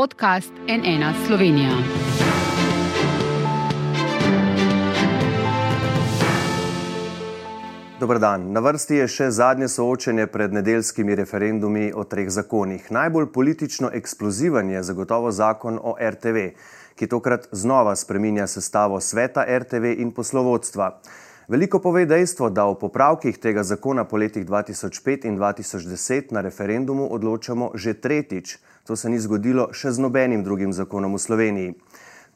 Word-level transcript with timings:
podcast 0.00 0.52
NN 0.68 1.26
Slovenija. 1.26 1.70
Dobr 8.00 8.18
dan. 8.18 8.52
Na 8.52 8.60
vrsti 8.60 8.94
je 8.94 9.08
še 9.08 9.26
zadnje 9.30 9.68
soočenje 9.68 10.24
pred 10.32 10.56
nedeljskimi 10.56 11.14
referendumi 11.20 11.90
o 11.92 12.06
treh 12.08 12.30
zakonih. 12.32 12.86
Najbolj 12.90 13.26
politično 13.32 13.90
eksploziven 13.92 14.70
je 14.70 14.82
zagotovo 14.82 15.32
zakon 15.32 15.76
o 15.82 15.96
RTV, 16.00 16.46
ki 16.96 17.06
tokrat 17.06 17.48
znova 17.52 17.92
spreminja 17.96 18.46
sestavo 18.46 19.00
sveta 19.00 19.44
RTV 19.58 19.98
in 20.00 20.14
poslovodstva. 20.16 20.94
Veliko 21.50 21.78
pove 21.78 22.04
dejstvo, 22.06 22.46
da 22.50 22.64
o 22.64 22.74
popravkih 22.78 23.38
tega 23.38 23.62
zakona 23.66 24.04
po 24.04 24.16
letih 24.16 24.44
2005 24.46 25.26
in 25.26 25.38
2010 25.38 26.30
na 26.30 26.40
referendumu 26.40 27.08
odločamo 27.10 27.72
že 27.74 27.94
tretjič. 27.94 28.58
To 28.86 28.96
se 28.96 29.10
ni 29.10 29.18
zgodilo 29.18 29.72
še 29.74 29.90
z 29.90 29.98
nobenim 29.98 30.44
drugim 30.46 30.70
zakonom 30.72 31.18
v 31.18 31.18
Sloveniji. 31.18 31.74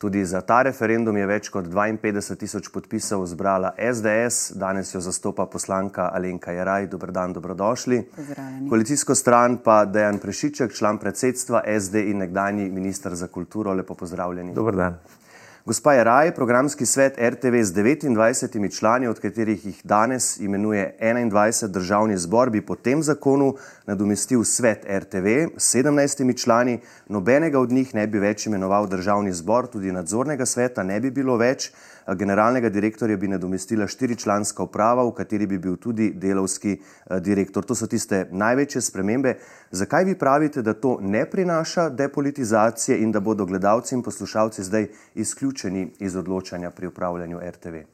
Tudi 0.03 0.25
za 0.27 0.43
ta 0.43 0.63
referendum 0.67 1.17
je 1.17 1.31
več 1.31 1.49
kot 1.49 1.71
52 1.71 2.37
tisoč 2.43 2.73
podpisov 2.75 3.23
zbrala 3.31 3.71
SDS, 3.79 4.59
danes 4.59 4.91
jo 4.95 5.01
zastopa 5.01 5.47
poslanka 5.47 6.11
Alenka 6.11 6.51
Jaraj. 6.51 6.91
Dobr 6.91 7.15
dan, 7.15 7.33
dobrodošli. 7.33 8.03
Pozdravljeni. 8.17 8.69
Koalicijsko 8.69 9.15
stran 9.15 9.61
pa 9.63 9.85
Dejan 9.85 10.19
Prešiček, 10.19 10.75
član 10.75 10.99
predsedstva 10.99 11.63
SD 11.79 12.11
in 12.11 12.27
nekdani 12.27 12.67
ministr 12.67 13.15
za 13.15 13.31
kulturo. 13.31 13.79
Lepo 13.79 13.95
pozdravljeni. 13.95 14.59
Dobar 14.59 14.75
dan. 14.75 15.23
Gospa 15.67 15.95
Jaraj, 15.95 16.35
programski 16.35 16.87
svet 16.87 17.17
RTV 17.19 17.63
z 17.63 17.73
29 17.73 18.79
člani, 18.79 19.07
od 19.09 19.21
katerih 19.21 19.67
jih 19.67 19.81
danes 19.85 20.41
imenuje 20.41 20.97
21 21.01 21.69
državni 21.69 22.17
zbor, 22.17 22.51
bi 22.51 22.61
po 22.61 22.77
tem 22.77 23.03
zakonu 23.03 23.55
nadomestil 23.87 24.45
svet 24.45 24.85
RTV 24.85 25.57
s 25.57 25.75
17 25.75 26.43
člani, 26.43 26.81
nobenega 27.09 27.61
od 27.61 27.73
njih 27.73 27.95
ne 27.95 28.07
bi 28.07 28.19
več 28.19 28.47
imenoval 28.47 28.89
državni 28.89 29.33
zbor, 29.33 29.67
tudi 29.67 29.93
nadzornega 29.93 30.47
sveta 30.47 30.83
ne 30.83 31.01
bi 31.01 31.11
bilo 31.11 31.37
več, 31.37 31.71
generalnega 32.13 32.69
direktorja 32.69 33.17
bi 33.17 33.29
nadomestila 33.29 33.87
štiričlanska 33.89 34.63
uprava, 34.63 35.05
v 35.05 35.15
kateri 35.17 35.47
bi 35.47 35.59
bil 35.59 35.77
tudi 35.77 36.11
delovski 36.13 36.77
eh, 36.77 37.21
direktor. 37.21 37.65
To 37.65 37.75
so 37.75 37.87
tiste 37.87 38.27
največje 38.31 38.81
spremembe. 38.81 39.39
Zakaj 39.71 40.05
vi 40.05 40.19
pravite, 40.19 40.63
da 40.63 40.75
to 40.75 40.99
ne 41.01 41.25
prinaša 41.31 41.89
depolitizacije 41.91 43.01
in 43.01 43.13
da 43.13 43.21
bodo 43.21 43.47
gledalci 43.47 43.95
in 43.95 44.03
poslušalci 44.03 44.65
zdaj 44.65 44.89
izključeni 45.15 45.91
iz 45.99 46.17
odločanja 46.17 46.71
pri 46.71 46.87
upravljanju 46.87 47.41
RTV? 47.41 47.94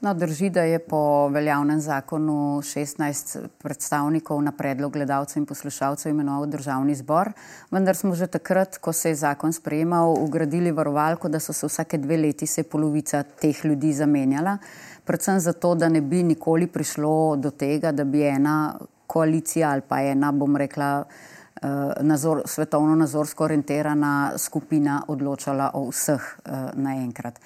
No, 0.00 0.14
drži, 0.14 0.48
da 0.50 0.62
je 0.62 0.78
po 0.78 1.28
veljavnem 1.28 1.80
zakonu 1.80 2.62
16 2.64 3.38
predstavnikov 3.58 4.42
na 4.42 4.52
predlog 4.52 4.92
gledalcev 4.92 5.42
in 5.42 5.46
poslušalcev 5.46 6.10
imenoval 6.10 6.46
državni 6.46 6.94
zbor, 6.94 7.28
vendar 7.70 7.96
smo 7.96 8.14
že 8.14 8.26
takrat, 8.26 8.78
ko 8.78 8.92
se 8.92 9.10
je 9.10 9.14
zakon 9.14 9.52
sprejemal, 9.52 10.14
ugradili 10.22 10.72
varovalko, 10.72 11.28
da 11.28 11.40
so 11.40 11.52
se 11.52 11.66
vsake 11.66 11.98
dve 11.98 12.16
leti 12.16 12.46
se 12.46 12.62
polovica 12.62 13.22
teh 13.22 13.64
ljudi 13.64 13.92
zamenjala, 13.92 14.56
predvsem 15.04 15.40
zato, 15.40 15.74
da 15.74 15.88
ne 15.88 16.00
bi 16.00 16.22
nikoli 16.22 16.66
prišlo 16.66 17.36
do 17.36 17.50
tega, 17.50 17.92
da 17.92 18.04
bi 18.04 18.22
ena 18.22 18.78
koalicija 19.06 19.70
ali 19.70 19.82
pa 19.88 20.00
ena, 20.00 20.32
bom 20.32 20.56
rekla, 20.56 21.04
eh, 21.04 21.68
nazor, 22.00 22.42
svetovno 22.46 22.96
nazorsko 22.96 23.44
orientirana 23.44 24.32
skupina 24.38 25.02
odločala 25.08 25.70
o 25.74 25.90
vseh 25.90 26.20
uh, 26.46 26.70
naenkrat. 26.74 27.40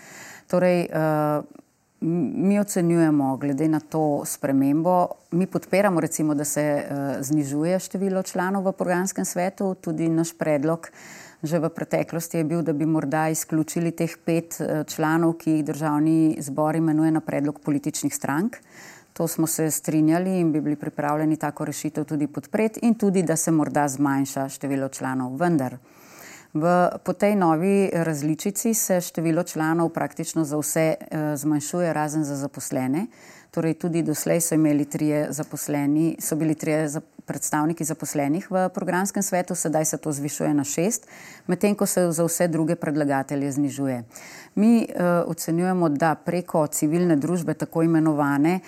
Torej, 0.47 0.87
uh, 0.93 1.64
mi 2.05 2.59
ocenjujemo, 2.61 3.37
glede 3.37 3.69
na 3.69 3.81
to 3.81 4.23
spremembo, 4.25 5.09
mi 5.31 5.47
podpiramo, 5.47 6.01
recimo, 6.01 6.35
da 6.35 6.45
se 6.45 6.85
uh, 6.85 6.97
znižuje 7.21 7.79
število 7.79 8.23
članov 8.23 8.67
v 8.69 8.73
programskem 8.73 9.25
svetu. 9.25 9.75
Tudi 9.75 10.09
naš 10.09 10.39
predlog 10.39 10.91
že 11.45 11.59
v 11.61 11.69
preteklosti 11.69 12.39
je 12.41 12.45
bil, 12.45 12.63
da 12.65 12.73
bi 12.73 12.87
morda 12.89 13.29
izključili 13.29 13.91
teh 13.93 14.17
pet 14.25 14.57
uh, 14.61 14.87
članov, 14.89 15.35
ki 15.37 15.51
jih 15.51 15.65
državni 15.65 16.37
zbor 16.41 16.77
imenuje 16.77 17.11
na 17.11 17.21
predlog 17.21 17.61
političnih 17.61 18.15
strank. 18.15 18.57
To 19.13 19.29
smo 19.29 19.47
se 19.47 19.71
strinjali 19.71 20.41
in 20.41 20.53
bi 20.53 20.61
bili 20.61 20.77
pripravljeni 20.77 21.37
tako 21.37 21.65
rešitev 21.65 22.05
tudi 22.05 22.27
podpreti, 22.27 22.81
in 22.83 22.95
tudi, 22.95 23.23
da 23.23 23.37
se 23.37 23.51
morda 23.51 23.89
zmanjša 23.89 24.49
število 24.49 24.89
članov. 24.89 25.37
Vendar 25.37 25.77
V, 26.55 26.91
po 27.03 27.13
tej 27.13 27.35
novi 27.35 27.91
različici 27.93 28.75
se 28.75 29.01
število 29.01 29.43
članov 29.43 29.89
praktično 29.89 30.45
za 30.45 30.57
vse 30.57 30.95
e, 30.95 30.97
zmanjšuje, 31.37 31.93
razen 31.93 32.25
za 32.25 32.37
zaposlene. 32.37 33.07
Torej, 33.51 33.75
tudi 33.75 34.03
doslej 34.03 34.41
so 34.41 34.55
imeli 34.55 34.85
trije 34.85 35.27
zaposleni, 35.31 36.17
so 36.21 36.37
bili 36.37 36.55
trije 36.55 36.89
za, 36.89 37.01
predstavniki 37.27 37.85
zaposlenih 37.85 38.51
v 38.51 38.69
programskem 38.75 39.23
svetu, 39.23 39.55
sedaj 39.55 39.85
se 39.85 39.99
to 39.99 40.13
zvišuje 40.13 40.55
na 40.55 40.65
šest, 40.65 41.07
medtem 41.47 41.75
ko 41.75 41.87
se 41.87 42.11
za 42.13 42.25
vse 42.25 42.49
druge 42.49 42.77
predlagatelje 42.77 43.53
znižuje. 43.53 44.05
Mi 44.55 44.85
e, 44.85 45.05
ocenjujemo, 45.27 45.89
da 45.89 46.15
preko 46.15 46.67
civilne 46.67 47.17
družbe, 47.17 47.55
tako 47.55 47.83
imenovane, 47.83 48.61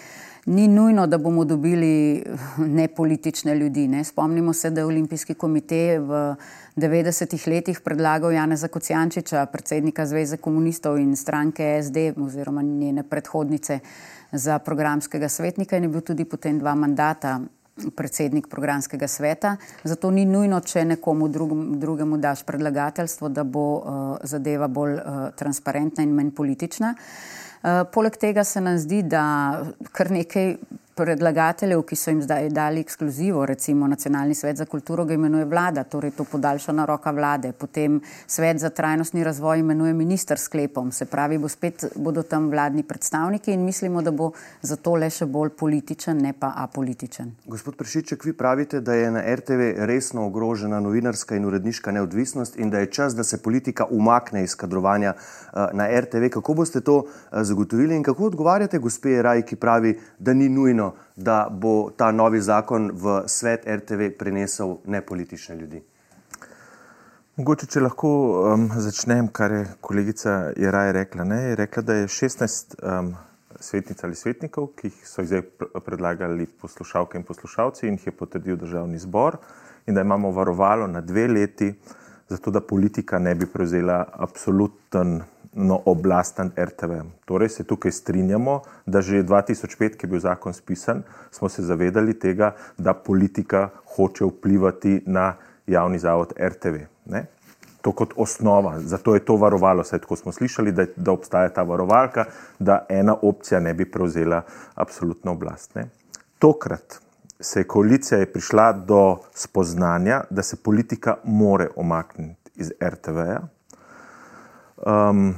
ni 0.47 0.69
nujno, 0.69 1.07
da 1.07 1.19
bomo 1.19 1.45
dobili 1.45 2.25
nepolitične 2.59 3.55
ljudi. 3.55 3.89
Ne. 3.89 4.05
Spomnimo 4.05 4.53
se, 4.53 4.71
da 4.71 4.81
je 4.81 4.85
Olimpijski 4.85 5.35
komitej 5.35 5.99
v 5.99 6.35
90-ih 6.77 7.47
letih 7.47 7.81
predlagal 7.81 8.33
Janeza 8.33 8.69
Kocijančiča, 8.69 9.47
predsednika 9.47 10.07
Zveze 10.07 10.37
komunistov 10.37 10.99
in 10.99 11.17
stranke 11.17 11.81
SD 11.83 12.13
oziroma 12.21 12.63
njene 12.63 13.03
predhodnice 13.03 13.79
za 14.33 14.59
programskega 14.59 15.29
svetnika 15.29 15.77
in 15.77 15.83
je 15.83 15.89
bil 15.89 16.01
tudi 16.01 16.25
potem 16.25 16.59
dva 16.59 16.75
mandata 16.75 17.41
predsednik 17.97 18.47
programskega 18.49 19.09
sveta. 19.09 19.57
Zato 19.85 20.11
ni 20.11 20.25
nujno, 20.25 20.61
če 20.61 20.85
nekomu 20.85 21.29
drugemu, 21.29 21.77
drugemu 21.77 22.19
daš 22.19 22.43
predlagateljstvo, 22.43 23.29
da 23.29 23.45
bo 23.45 23.67
uh, 23.75 23.83
zadeva 24.23 24.69
bolj 24.69 24.95
uh, 24.95 25.03
transparentna 25.37 26.05
in 26.05 26.15
manj 26.15 26.31
politična. 26.31 26.95
Uh, 26.97 27.46
Eh, 27.46 27.46
poleg 27.93 28.17
tega 28.23 28.45
se 28.45 28.61
nam 28.61 28.79
zdi, 28.79 29.03
da 29.03 29.23
kar 29.93 30.11
nekaj 30.15 30.57
predlagateljev, 30.97 31.83
ki 31.85 31.97
so 31.97 32.11
jim 32.11 32.23
zdaj 32.25 32.49
dali 32.57 32.81
ekskluzivo, 32.81 33.45
recimo 33.47 33.87
Nacionalni 33.87 34.35
svet 34.35 34.57
za 34.57 34.65
kulturo, 34.65 35.05
ga 35.05 35.15
imenuje 35.15 35.45
vlada, 35.45 35.85
torej 35.85 36.15
to 36.17 36.25
podaljšana 36.25 36.87
roka 36.89 37.11
vlade, 37.11 37.53
potem 37.53 38.01
svet 38.27 38.59
za 38.59 38.71
trajnostni 38.71 39.25
razvoj 39.25 39.59
imenuje 39.61 39.93
minister 39.95 40.39
sklepom, 40.39 40.93
se 40.93 41.05
pravi, 41.05 41.39
bo 41.39 41.49
spet 41.49 41.85
bodo 41.97 42.23
tam 42.23 42.49
vladni 42.51 42.83
predstavniki 42.83 43.53
in 43.53 43.65
mislimo, 43.65 44.03
da 44.03 44.11
bo 44.11 44.31
zato 44.63 44.95
le 44.97 45.11
še 45.13 45.27
bolj 45.27 45.53
političen, 45.59 46.23
ne 46.23 46.33
pa 46.33 46.55
apolitičen. 46.65 47.35
Gospod 47.45 47.77
Prešiček, 47.77 48.25
vi 48.25 48.33
pravite, 48.33 48.81
da 48.81 48.97
je 48.97 49.11
na 49.11 49.25
RTV 49.37 49.69
resno 49.91 50.25
ogrožena 50.27 50.81
novinarska 50.81 51.37
in 51.37 51.45
uredniška 51.45 51.93
neodvisnost 51.93 52.57
in 52.57 52.73
da 52.73 52.81
je 52.81 52.91
čas, 52.91 53.15
da 53.15 53.25
se 53.25 53.43
politika 53.43 53.85
umakne 53.91 54.45
iz 54.45 54.57
kadrovanja 54.57 55.13
uh, 55.13 55.69
na 55.73 55.91
RTV. 56.01 56.33
Kako 56.41 56.55
boste 56.55 56.81
to 56.81 56.97
uh, 56.97 57.07
zagotovili 57.43 57.97
in 57.97 58.03
kako 58.03 58.33
odgovarjate 58.33 58.79
gospe 58.79 59.21
Raj, 59.23 59.45
ki 59.45 59.57
pravi, 59.61 59.99
da 60.19 60.33
ni 60.33 60.49
nujno 60.49 60.86
da 61.17 61.49
bo 61.51 61.91
ta 61.97 62.11
novi 62.13 62.41
zakon 62.41 62.91
v 62.95 63.23
svet 63.27 63.67
RTV 63.67 64.11
prinesel 64.19 64.77
nepolitične 64.85 65.57
ljudi? 65.57 65.83
Mogoče, 67.37 67.67
če 67.69 67.81
lahko 67.83 68.11
um, 68.49 68.63
začnem, 68.81 69.27
kar 69.29 69.53
je 69.53 69.65
kolegica 69.85 70.55
Jaraj 70.57 70.93
rekla. 70.97 71.25
Ne? 71.29 71.41
Je 71.51 71.57
rekla, 71.61 71.83
da 71.85 71.97
je 71.99 72.07
16 72.09 72.79
um, 72.81 73.11
svetnic 73.61 74.01
ali 74.05 74.17
svetnikov, 74.17 74.71
ki 74.79 74.89
so 75.05 75.21
jih 75.21 75.29
zdaj 75.29 75.43
predlagali 75.85 76.47
poslušalke 76.47 77.19
in 77.21 77.27
poslušalci 77.29 77.89
in 77.89 77.99
jih 77.99 78.07
je 78.09 78.15
potrdil 78.17 78.57
državni 78.57 78.99
zbor, 78.99 79.37
in 79.87 79.95
da 79.95 80.01
imamo 80.01 80.31
varovalo 80.33 80.87
na 80.87 81.01
dve 81.01 81.27
leti, 81.29 81.75
zato 82.29 82.51
da 82.51 82.61
politika 82.61 83.19
ne 83.19 83.35
bi 83.35 83.47
prevzela 83.47 84.05
absoluten 84.13 85.21
oblast 85.85 86.39
nad 86.39 86.51
RTV. 86.59 87.01
Torej 87.25 87.49
se 87.49 87.65
tukaj 87.65 87.93
strinjamo, 87.93 88.61
da 88.87 89.01
že 89.01 89.23
2005, 89.23 89.97
ki 89.97 90.07
je 90.07 90.11
bil 90.11 90.21
zakon 90.21 90.53
spisan, 90.53 91.03
smo 91.31 91.49
se 91.49 91.63
zavedali 91.63 92.19
tega, 92.19 92.55
da 92.79 92.95
politika 92.95 93.69
hoče 93.97 94.25
vplivati 94.25 95.03
na 95.07 95.35
javni 95.67 95.99
zavod 95.99 96.33
RTV. 96.39 96.77
Ne? 97.07 97.27
To 97.83 97.93
kot 97.93 98.13
osnova, 98.17 98.81
zato 98.81 99.15
je 99.15 99.25
to 99.25 99.37
varovalo, 99.37 99.85
saj 99.85 99.99
tako 99.99 100.17
smo 100.17 100.33
slišali, 100.33 100.73
da, 100.73 100.87
da 100.97 101.13
obstaja 101.13 101.49
ta 101.49 101.63
varovalka, 101.63 102.25
da 102.59 102.85
ena 102.89 103.17
opcija 103.23 103.61
ne 103.61 103.75
bi 103.75 103.91
prevzela 103.91 104.43
absolutno 104.75 105.33
oblast. 105.33 105.75
Ne? 105.75 105.89
Tokrat 106.39 107.01
se 107.41 107.61
je 107.61 107.65
koalicija 107.65 108.27
prišla 108.33 108.73
do 108.73 109.17
spoznanja, 109.35 110.25
da 110.31 110.43
se 110.43 110.57
politika 110.57 111.17
more 111.25 111.69
omakniti 111.77 112.51
iz 112.55 112.73
RTV-ja. 112.81 113.41
Um, 114.77 115.35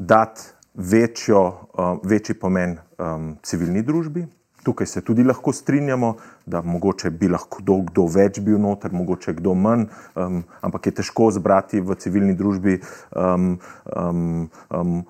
dati 0.00 0.40
večjo, 0.74 1.40
um, 1.78 2.00
večji 2.04 2.34
pomen 2.34 2.78
um, 2.98 3.36
civilni 3.42 3.82
družbi. 3.82 4.26
Tukaj 4.64 4.86
se 4.86 5.00
tudi 5.00 5.24
lahko 5.24 5.52
strinjamo, 5.52 6.14
da 6.46 6.62
mogoče 6.62 7.10
bi 7.10 7.28
lahko 7.28 7.62
kdo, 7.62 7.76
kdo 7.88 8.04
več 8.06 8.40
bil 8.40 8.58
noter, 8.60 8.92
mogoče 8.92 9.32
kdo 9.38 9.54
manj, 9.54 9.86
um, 10.16 10.42
ampak 10.60 10.86
je 10.86 10.94
težko 11.00 11.30
zbrati 11.32 11.80
v 11.80 11.96
civilni 12.00 12.34
družbi 12.36 12.80
um, 13.16 13.54
um, 13.96 14.50
um, 14.68 15.00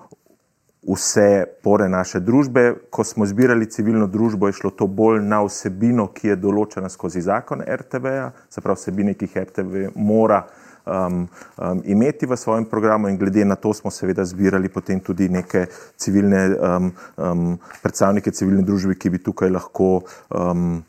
vse 0.87 1.45
pore 1.63 1.89
naše 1.89 2.19
družbe. 2.19 2.73
Ko 2.89 3.03
smo 3.03 3.27
zbirali 3.27 3.69
civilno 3.71 4.07
družbo, 4.07 4.47
je 4.47 4.59
šlo 4.59 4.71
to 4.75 4.87
bolj 4.87 5.21
na 5.23 5.43
vsebino, 5.45 6.07
ki 6.15 6.33
je 6.33 6.39
določena 6.39 6.91
skozi 6.91 7.23
zakon 7.23 7.63
RTV-ja, 7.63 8.31
se 8.49 8.63
pravi 8.63 8.79
vsebine, 8.79 9.15
ki 9.15 9.29
jih 9.29 9.39
RTV 9.47 9.91
mora 9.95 10.45
um, 10.85 11.27
um, 11.57 11.81
imeti 11.85 12.25
v 12.25 12.37
svojem 12.37 12.65
programu 12.65 13.09
in 13.09 13.17
glede 13.17 13.45
na 13.45 13.55
to 13.55 13.73
smo 13.73 13.91
seveda 13.91 14.25
zbirali 14.25 14.69
potem 14.69 14.99
tudi 14.99 15.29
neke 15.29 15.65
civilne 15.97 16.55
um, 16.55 16.91
um, 17.17 17.59
predstavnike 17.81 18.31
civilne 18.31 18.65
družbe, 18.65 18.95
ki 18.95 19.09
bi 19.09 19.23
tukaj 19.23 19.49
lahko 19.49 20.01
um, 20.29 20.83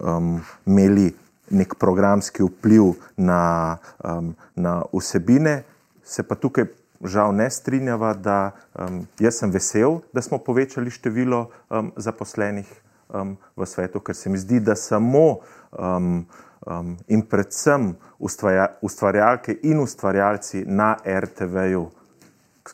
um, 0.00 0.40
imeli 0.66 1.12
nek 1.50 1.74
programski 1.78 2.42
vpliv 2.42 2.96
na, 3.16 3.78
um, 4.04 4.34
na 4.56 4.82
vsebine, 4.92 5.62
se 6.04 6.22
pa 6.22 6.34
tukaj 6.34 6.66
žal 7.04 7.34
ne 7.34 7.50
strinjava, 7.50 8.14
da 8.14 8.50
um, 8.74 9.04
jaz 9.20 9.38
sem 9.40 9.50
vesel, 9.52 10.00
da 10.12 10.22
smo 10.22 10.38
povečali 10.38 10.90
število 10.90 11.46
um, 11.70 11.92
zaposlenih 11.96 12.66
um, 13.14 13.36
v 13.56 13.66
svetu, 13.66 14.00
ker 14.00 14.16
se 14.16 14.30
mi 14.30 14.38
zdi, 14.38 14.60
da 14.60 14.74
samo 14.74 15.38
um, 15.72 16.24
um, 16.66 16.96
in 17.08 17.22
predvsem 17.22 17.94
ustvarja, 18.18 18.66
ustvarjalke 18.82 19.58
in 19.62 19.80
ustvarjalci 19.80 20.64
na 20.66 20.96
RTV-ju, 21.06 21.86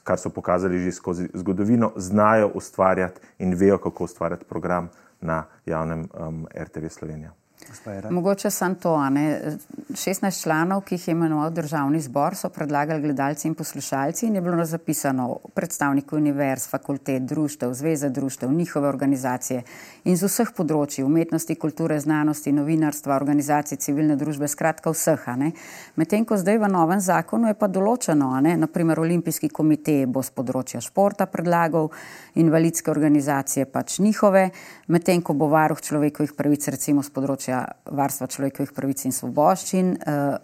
kar 0.03 0.19
so 0.19 0.31
pokazali 0.31 0.79
že 0.79 0.93
skozi 0.93 1.29
zgodovino, 1.35 1.93
znajo 1.97 2.51
ustvarjati 2.55 3.21
in 3.39 3.55
vejo, 3.55 3.79
kako 3.79 4.05
ustvarjati 4.05 4.45
program 4.45 4.89
na 5.21 5.45
javnem 5.67 6.09
um, 6.15 6.47
RTV 6.55 6.89
Slovenija. 6.89 7.42
Mogoče 8.11 8.51
samo 8.51 8.75
to. 8.75 8.95
16 9.93 10.43
članov, 10.43 10.81
ki 10.81 10.95
jih 10.95 11.09
je 11.09 11.13
imenoval 11.13 11.51
državni 11.51 12.01
zbor, 12.01 12.37
so 12.37 12.49
predlagali 12.49 13.03
gledalci 13.03 13.49
in 13.49 13.55
poslušalci 13.55 14.27
in 14.27 14.35
je 14.35 14.41
bilo 14.41 14.65
zapisano 14.65 15.37
predstavniki 15.55 16.15
univerz, 16.15 16.69
fakultet, 16.69 17.23
društev, 17.23 17.75
zveze 17.75 18.09
društev, 18.09 18.53
njihove 18.53 18.89
organizacije 18.89 19.63
in 20.05 20.17
z 20.17 20.27
vseh 20.27 20.53
področji 20.57 21.05
umetnosti, 21.05 21.55
kulture, 21.55 22.01
znanosti, 22.01 22.53
novinarstva, 22.53 23.17
organizacij 23.17 23.79
civilne 23.79 24.17
družbe, 24.17 24.49
skratka 24.49 24.91
vseh. 24.91 25.29
Medtem 25.97 26.25
ko 26.25 26.37
zdaj 26.37 26.59
v 26.59 26.73
novem 26.73 27.01
zakonu 27.01 27.53
je 27.53 27.55
pa 27.55 27.69
določeno, 27.69 28.33
naprimer 28.41 29.01
olimpijski 29.01 29.49
komitej 29.49 30.07
bo 30.07 30.23
z 30.23 30.31
področja 30.31 30.81
športa 30.81 31.27
predlagal, 31.27 31.91
invalidske 32.35 32.91
organizacije 32.91 33.67
pač 33.67 33.99
njihove, 33.99 34.49
medtem 34.89 35.23
ko 35.23 35.35
bo 35.35 35.51
varuh 35.53 35.81
človekovih 35.81 36.33
pravic 36.37 36.69
recimo 36.69 37.03
z 37.03 37.11
področja 37.13 37.62
varstva 37.91 38.27
človekovih 38.27 38.73
pravic 38.73 39.05
in 39.05 39.13
svoboščin, 39.13 39.97
eh, 40.07 40.39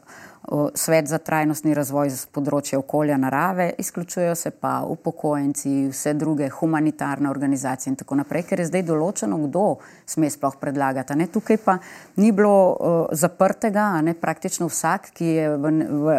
svet 0.75 1.07
za 1.07 1.19
trajnostni 1.19 1.75
razvoj 1.77 2.11
z 2.11 2.27
področja 2.33 2.79
okolja 2.81 3.19
narave, 3.21 3.69
izključujejo 3.79 4.35
se 4.39 4.51
pa 4.51 4.81
upokojenci, 4.89 5.89
vse 5.91 6.15
druge 6.17 6.49
humanitarne 6.49 7.29
organizacije 7.31 7.93
in 7.93 7.99
tako 8.01 8.17
naprej, 8.23 8.47
ker 8.49 8.63
je 8.63 8.69
zdaj 8.71 8.87
določeno, 8.89 9.37
kdo 9.45 9.67
sme 10.09 10.31
sploh 10.31 10.57
predlagati. 10.61 11.17
Ne? 11.21 11.29
Tukaj 11.33 11.61
pa 11.65 11.79
ni 12.17 12.33
bilo 12.33 12.57
uh, 12.57 12.99
zaprtega, 13.13 13.91
ne 14.05 14.15
praktično 14.17 14.71
vsak, 14.73 15.13
ki 15.19 15.29
je 15.29 15.49
v, 15.57 15.75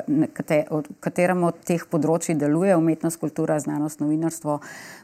v 0.06 0.30
katerem 1.02 1.44
od 1.50 1.64
teh 1.66 1.86
področji 1.90 2.38
deluje, 2.38 2.78
umetnost, 2.78 3.20
kultura, 3.20 3.58
znanost, 3.60 4.04
novinarstvo, 4.04 4.60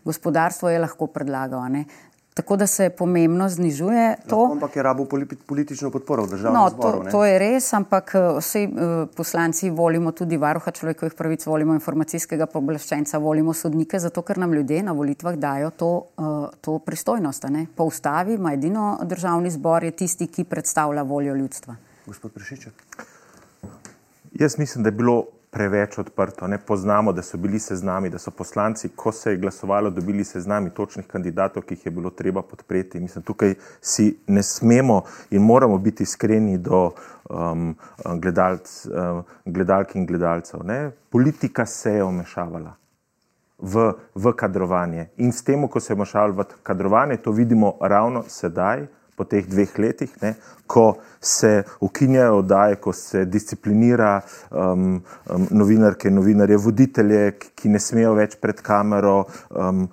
gospodarstvo, 0.05 0.69
je 0.69 0.85
lahko 0.85 1.09
predlagal. 1.09 1.65
Tako 2.35 2.55
da 2.55 2.67
se 2.67 2.89
pomembno 2.89 3.49
znižuje 3.49 4.15
to. 4.27 4.37
Lahko, 4.37 4.53
ampak 4.53 4.75
je 4.75 4.83
rabo 4.83 5.05
politično 5.47 5.89
podporo 5.91 6.25
v 6.25 6.29
državnem 6.29 6.61
no, 6.61 6.69
zboru. 6.69 7.03
To, 7.03 7.11
to 7.11 7.21
je 7.25 7.37
res, 7.39 7.69
ampak 7.73 8.11
eh, 8.15 8.25
vsi 8.39 8.63
uh, 8.67 8.89
poslanci 9.15 9.69
volimo 9.71 10.11
tudi 10.11 10.35
varuha 10.37 10.71
človekovih 10.71 11.15
pravic, 11.15 11.45
volimo 11.47 11.73
informacijskega 11.79 12.49
pooblaščenca, 12.51 13.21
volimo 13.23 13.55
sodnike, 13.55 14.01
zato 14.03 14.21
ker 14.21 14.41
nam 14.43 14.51
ljudje 14.53 14.81
na 14.83 14.91
volitvah 14.91 15.37
dajo 15.39 15.71
to, 15.79 15.91
uh, 16.19 16.49
to 16.59 16.75
pristojnost. 16.83 17.47
Ne? 17.55 17.69
Po 17.75 17.87
ustavi 17.87 18.35
ima 18.35 18.51
edino 18.53 18.97
državni 19.03 19.53
zbor 19.55 19.87
je 19.87 19.93
tisti, 20.03 20.27
ki 20.27 20.43
predstavlja 20.43 21.07
voljo 21.07 21.35
ljudstva. 21.39 21.77
Gospod 22.05 22.35
Prešiček. 22.35 22.83
Jaz 24.33 24.59
mislim, 24.59 24.83
da 24.83 24.91
je 24.91 24.99
bilo 24.99 25.23
preveč 25.55 25.97
odprto. 25.97 26.47
Ne 26.47 26.57
poznamo, 26.57 27.13
da 27.15 27.21
so 27.23 27.37
bili 27.37 27.59
seznami, 27.59 28.09
da 28.09 28.19
so 28.19 28.31
poslanci, 28.31 28.89
ko 28.95 29.11
se 29.11 29.31
je 29.31 29.37
glasovalo, 29.37 29.89
dobili 29.89 30.23
seznami 30.23 30.69
točnih 30.69 31.07
kandidatov, 31.07 31.63
ki 31.63 31.77
jih 31.77 31.85
je 31.85 31.91
bilo 31.91 32.09
treba 32.09 32.41
podpreti. 32.41 32.99
Mislim, 32.99 33.23
tukaj 33.23 33.53
si 33.81 34.09
ne 34.27 34.43
smemo 34.43 35.01
in 35.31 35.41
moramo 35.41 35.77
biti 35.77 36.03
iskreni 36.03 36.57
do 36.57 36.89
um, 37.29 37.71
gledalc, 38.19 38.73
um, 38.85 39.23
gledalk 39.45 39.95
in 39.95 40.05
gledalcev. 40.05 40.65
Ne. 40.67 40.91
Politika 41.09 41.65
se 41.65 41.93
je 41.93 42.03
omešavala. 42.03 42.75
V, 43.57 43.93
v 44.15 44.33
kadrovanje. 44.35 45.07
In 45.23 45.31
s 45.31 45.43
tem, 45.43 45.63
ko 45.71 45.79
se 45.79 45.93
je 45.93 45.95
vmešavala 45.95 46.33
v 46.35 46.45
kadrovanje, 46.63 47.17
to 47.23 47.31
vidimo 47.31 47.77
ravno 47.79 48.25
sedaj, 48.27 48.83
po 49.15 49.23
teh 49.23 49.45
dveh 49.47 49.79
letih, 49.79 50.11
ne, 50.21 50.35
ko 50.67 50.97
se 51.21 51.63
ukinjajo 51.79 52.37
oddaje, 52.37 52.75
ko 52.75 52.93
se 52.93 53.25
disciplinira 53.25 54.21
um, 54.51 55.01
um, 55.29 55.47
novinarke 55.51 56.09
in 56.09 56.15
novinarje, 56.19 56.57
voditelje, 56.57 57.21
ki 57.55 57.69
ne 57.69 57.79
smejo 57.79 58.13
več 58.17 58.35
pred 58.41 58.61
kamero. 58.65 59.25
Um, 59.49 59.85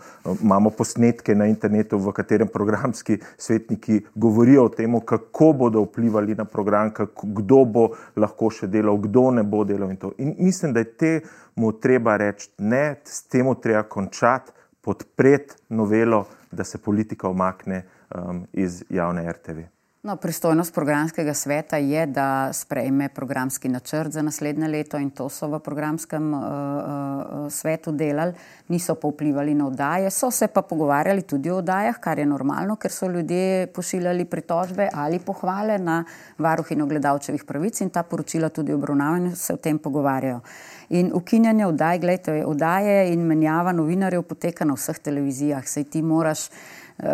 imamo 0.42 0.72
posnetke 0.76 1.36
na 1.36 1.46
internetu, 1.50 2.00
v 2.00 2.14
katerem 2.16 2.50
programski 2.52 3.18
svetniki 3.38 4.00
govorijo 4.14 4.66
o 4.66 4.72
tem, 4.72 4.98
kako 5.00 5.52
bodo 5.64 5.84
vplivali 5.86 6.36
na 6.38 6.44
program, 6.44 6.90
kako, 6.96 7.30
kdo 7.40 7.62
bo 7.64 7.86
lahko 8.16 8.50
še 8.50 8.68
delal, 8.72 9.00
kdo 9.06 9.30
ne 9.38 9.44
bo 9.44 9.64
delal. 9.68 9.92
In, 9.92 10.00
in 10.18 10.34
mislim, 10.38 10.72
da 10.72 10.84
je 10.84 10.92
temu 11.04 11.72
treba 11.80 12.16
reči 12.20 12.50
ne, 12.58 12.98
s 13.04 13.24
tem 13.28 13.48
treba 13.60 13.84
končati, 13.88 14.52
podpreti 14.82 15.54
novelo, 15.68 16.24
da 16.52 16.64
se 16.64 16.78
politika 16.78 17.28
omakne 17.28 17.84
um, 18.14 18.46
iz 18.52 18.84
javne 18.90 19.32
RTV. 19.32 19.60
No, 20.02 20.16
pristojnost 20.16 20.74
programskega 20.74 21.34
sveta 21.34 21.76
je, 21.76 22.06
da 22.06 22.52
sprejme 22.52 23.08
programski 23.08 23.68
načrt 23.68 24.12
za 24.12 24.22
naslednje 24.22 24.68
leto 24.68 24.98
in 24.98 25.10
to 25.10 25.28
so 25.28 25.46
v 25.46 25.60
programskem 25.62 26.34
uh, 26.34 26.40
uh, 26.40 27.46
svetu 27.50 27.92
delali, 27.92 28.34
niso 28.68 28.96
pa 28.98 29.08
vplivali 29.08 29.54
na 29.54 29.66
oddaje, 29.66 30.10
so 30.10 30.30
se 30.30 30.48
pa 30.48 30.62
pogovarjali 30.62 31.22
tudi 31.22 31.50
o 31.50 31.60
oddajah, 31.62 32.00
kar 32.02 32.18
je 32.18 32.26
normalno, 32.26 32.76
ker 32.76 32.90
so 32.90 33.06
ljudje 33.06 33.66
pošiljali 33.66 34.24
pritožbe 34.24 34.88
ali 34.92 35.22
pohvale 35.22 35.78
na 35.78 36.04
varuhino 36.38 36.86
gledalčevih 36.86 37.44
pravic 37.44 37.80
in 37.80 37.90
ta 37.90 38.02
poročila 38.02 38.48
tudi 38.48 38.72
obravnavajo 38.72 39.24
in 39.24 39.36
se 39.36 39.54
o 39.54 39.56
tem 39.56 39.78
pogovarjajo. 39.78 40.40
In 40.88 41.12
ukinjanje 41.14 41.66
oddaj, 41.66 41.98
gledajte, 41.98 42.44
oddaje 42.46 43.12
in 43.12 43.22
menjava 43.22 43.72
novinarjev 43.72 44.22
poteka 44.22 44.64
na 44.64 44.74
vseh 44.74 44.98
televizijah, 44.98 45.62
sej 45.68 45.84
ti 45.84 46.02
moraš 46.02 46.48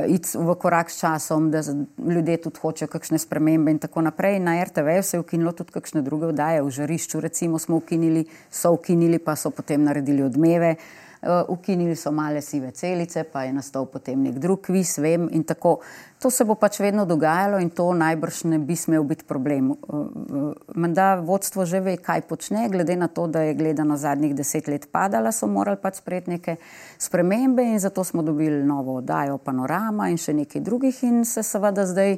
iti 0.09 0.39
v 0.39 0.55
korak 0.55 0.91
s 0.91 1.01
časom, 1.01 1.51
da 1.51 1.63
ljudje 1.99 2.37
tudi 2.37 2.61
hočejo 2.61 2.89
kakšne 2.89 3.19
spremembe 3.19 3.71
in 3.71 3.79
tako 3.79 4.03
naprej. 4.03 4.39
Na 4.41 4.59
RTV 4.65 5.01
se 5.03 5.17
je 5.17 5.21
ukinilo 5.21 5.53
tudi 5.53 5.73
kakšne 5.73 6.03
druge 6.03 6.33
vdaje, 6.33 6.63
v 6.63 6.71
žarišču 6.71 7.21
recimo 7.21 7.59
smo 7.59 7.77
ukinili, 7.77 8.27
so 8.51 8.73
ukinili, 8.73 9.19
pa 9.19 9.37
so 9.37 9.51
potem 9.51 9.85
naredili 9.85 10.23
odmeve. 10.23 10.77
Uh, 10.79 11.08
ukinili 11.49 11.97
so 11.97 12.13
male 12.13 12.41
sive 12.41 12.71
celice, 12.71 13.25
pa 13.25 13.43
je 13.43 13.53
nastal 13.53 13.87
potem 13.87 14.23
nek 14.23 14.39
drug 14.39 14.61
kviz, 14.63 14.99
vem. 15.03 15.29
Tako, 15.47 15.79
to 16.23 16.31
se 16.31 16.45
bo 16.45 16.55
pač 16.55 16.79
vedno 16.81 17.05
dogajalo 17.07 17.59
in 17.59 17.71
to 17.71 17.93
najbrž 17.95 18.45
ne 18.45 18.59
bi 18.59 18.77
smel 18.77 19.03
biti 19.03 19.25
problem. 19.25 19.71
Uh, 19.71 19.79
uh, 19.89 20.53
menda 20.75 21.15
vodstvo 21.15 21.67
že 21.67 21.81
ve, 21.81 21.97
kaj 21.97 22.23
počne, 22.29 22.69
glede 22.69 22.97
na 22.97 23.09
to, 23.09 23.27
da 23.27 23.43
je 23.43 23.55
gledano 23.55 23.97
zadnjih 23.97 24.35
deset 24.35 24.69
let 24.69 24.89
padala, 24.93 25.33
so 25.33 25.47
morali 25.47 25.81
pač 25.83 25.99
sprejeti 26.03 26.31
neke 26.31 26.57
spremembe 26.99 27.63
in 27.63 27.79
zato 27.79 28.05
smo 28.05 28.23
dobili 28.23 28.63
novo 28.65 28.99
oddajo 29.03 29.39
Panorama 29.39 30.09
in 30.09 30.19
še 30.19 30.35
nekaj 30.35 30.63
drugih 30.63 31.03
in 31.03 31.25
se 31.25 31.43
seveda 31.43 31.87
zdaj 31.87 32.17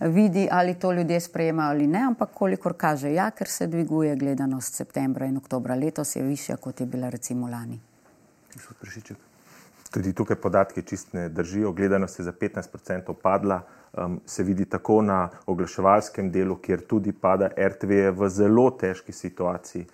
vidi, 0.00 0.46
ali 0.50 0.74
to 0.74 0.92
ljudje 0.92 1.20
sprejemajo 1.20 1.70
ali 1.70 1.86
ne, 1.86 2.02
ampak 2.12 2.30
kolikor 2.34 2.76
kaže, 2.76 3.14
ja, 3.14 3.30
ker 3.30 3.48
se 3.48 3.66
dviguje 3.66 4.16
gledanost 4.16 4.74
septembra 4.74 5.26
in 5.26 5.36
oktobra 5.36 5.74
letos 5.74 6.16
je 6.16 6.22
višja, 6.22 6.56
kot 6.56 6.80
je 6.80 6.86
bila 6.86 7.10
recimo 7.10 7.48
lani 7.48 7.80
gospod 8.56 8.76
Prešiček. 8.80 9.16
Tudi 9.92 10.12
tukaj 10.12 10.36
podatki 10.36 10.82
čist 10.82 11.12
ne 11.12 11.28
držijo. 11.28 11.72
Gledanost 11.72 12.18
je 12.18 12.24
za 12.24 12.32
15% 12.32 13.14
padla. 13.22 13.60
Um, 13.92 14.20
se 14.26 14.42
vidi 14.42 14.64
tako 14.64 15.02
na 15.02 15.28
oglaševalskem 15.46 16.30
delu, 16.32 16.56
kjer 16.56 16.82
tudi 16.88 17.12
pada 17.12 17.48
RTV 17.56 18.10
v 18.16 18.28
zelo 18.28 18.70
težki 18.70 19.12
situaciji. 19.12 19.86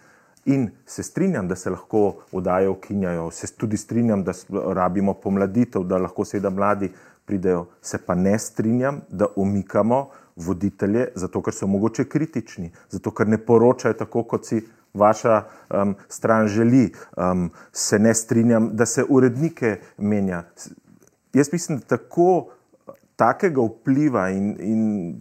In 0.45 0.71
se 0.87 1.02
strinjam, 1.02 1.49
da 1.49 1.57
se 1.57 1.71
lahko 1.71 2.23
vdaje 2.33 2.69
ukinjajo, 2.69 3.31
se 3.31 3.47
tudi 3.57 3.76
strinjam, 3.76 4.25
da 4.25 4.33
rabimo 4.75 5.14
pomladitev, 5.14 5.85
da 5.85 5.99
lahko 6.02 6.25
seveda 6.25 6.50
mladi 6.50 6.90
pridejo. 7.25 7.66
Se 7.83 7.99
pa 7.99 8.14
ne 8.14 8.38
strinjam, 8.38 9.00
da 9.09 9.26
umikamo 9.37 10.09
voditelje, 10.37 11.09
zato 11.14 11.42
ker 11.42 11.54
so 11.54 11.66
mogoče 11.66 12.04
kritični, 12.04 12.73
zato 12.90 13.11
ker 13.11 13.28
ne 13.28 13.38
poročajo 13.38 13.95
tako, 13.95 14.25
kot 14.25 14.47
si 14.47 14.64
vaša 14.95 15.43
um, 15.71 15.95
stran 16.09 16.49
želi, 16.49 16.93
um, 17.17 17.51
se 17.73 17.99
ne 17.99 18.15
strinjam, 18.15 18.71
da 18.73 18.87
se 18.87 19.05
urednike 19.09 19.79
menja. 19.99 20.43
Jaz 21.33 21.53
mislim, 21.53 21.79
da 21.79 21.97
tako 21.97 22.49
takega 23.17 23.63
vpliva 23.63 24.29
in, 24.31 24.57
in 24.61 25.15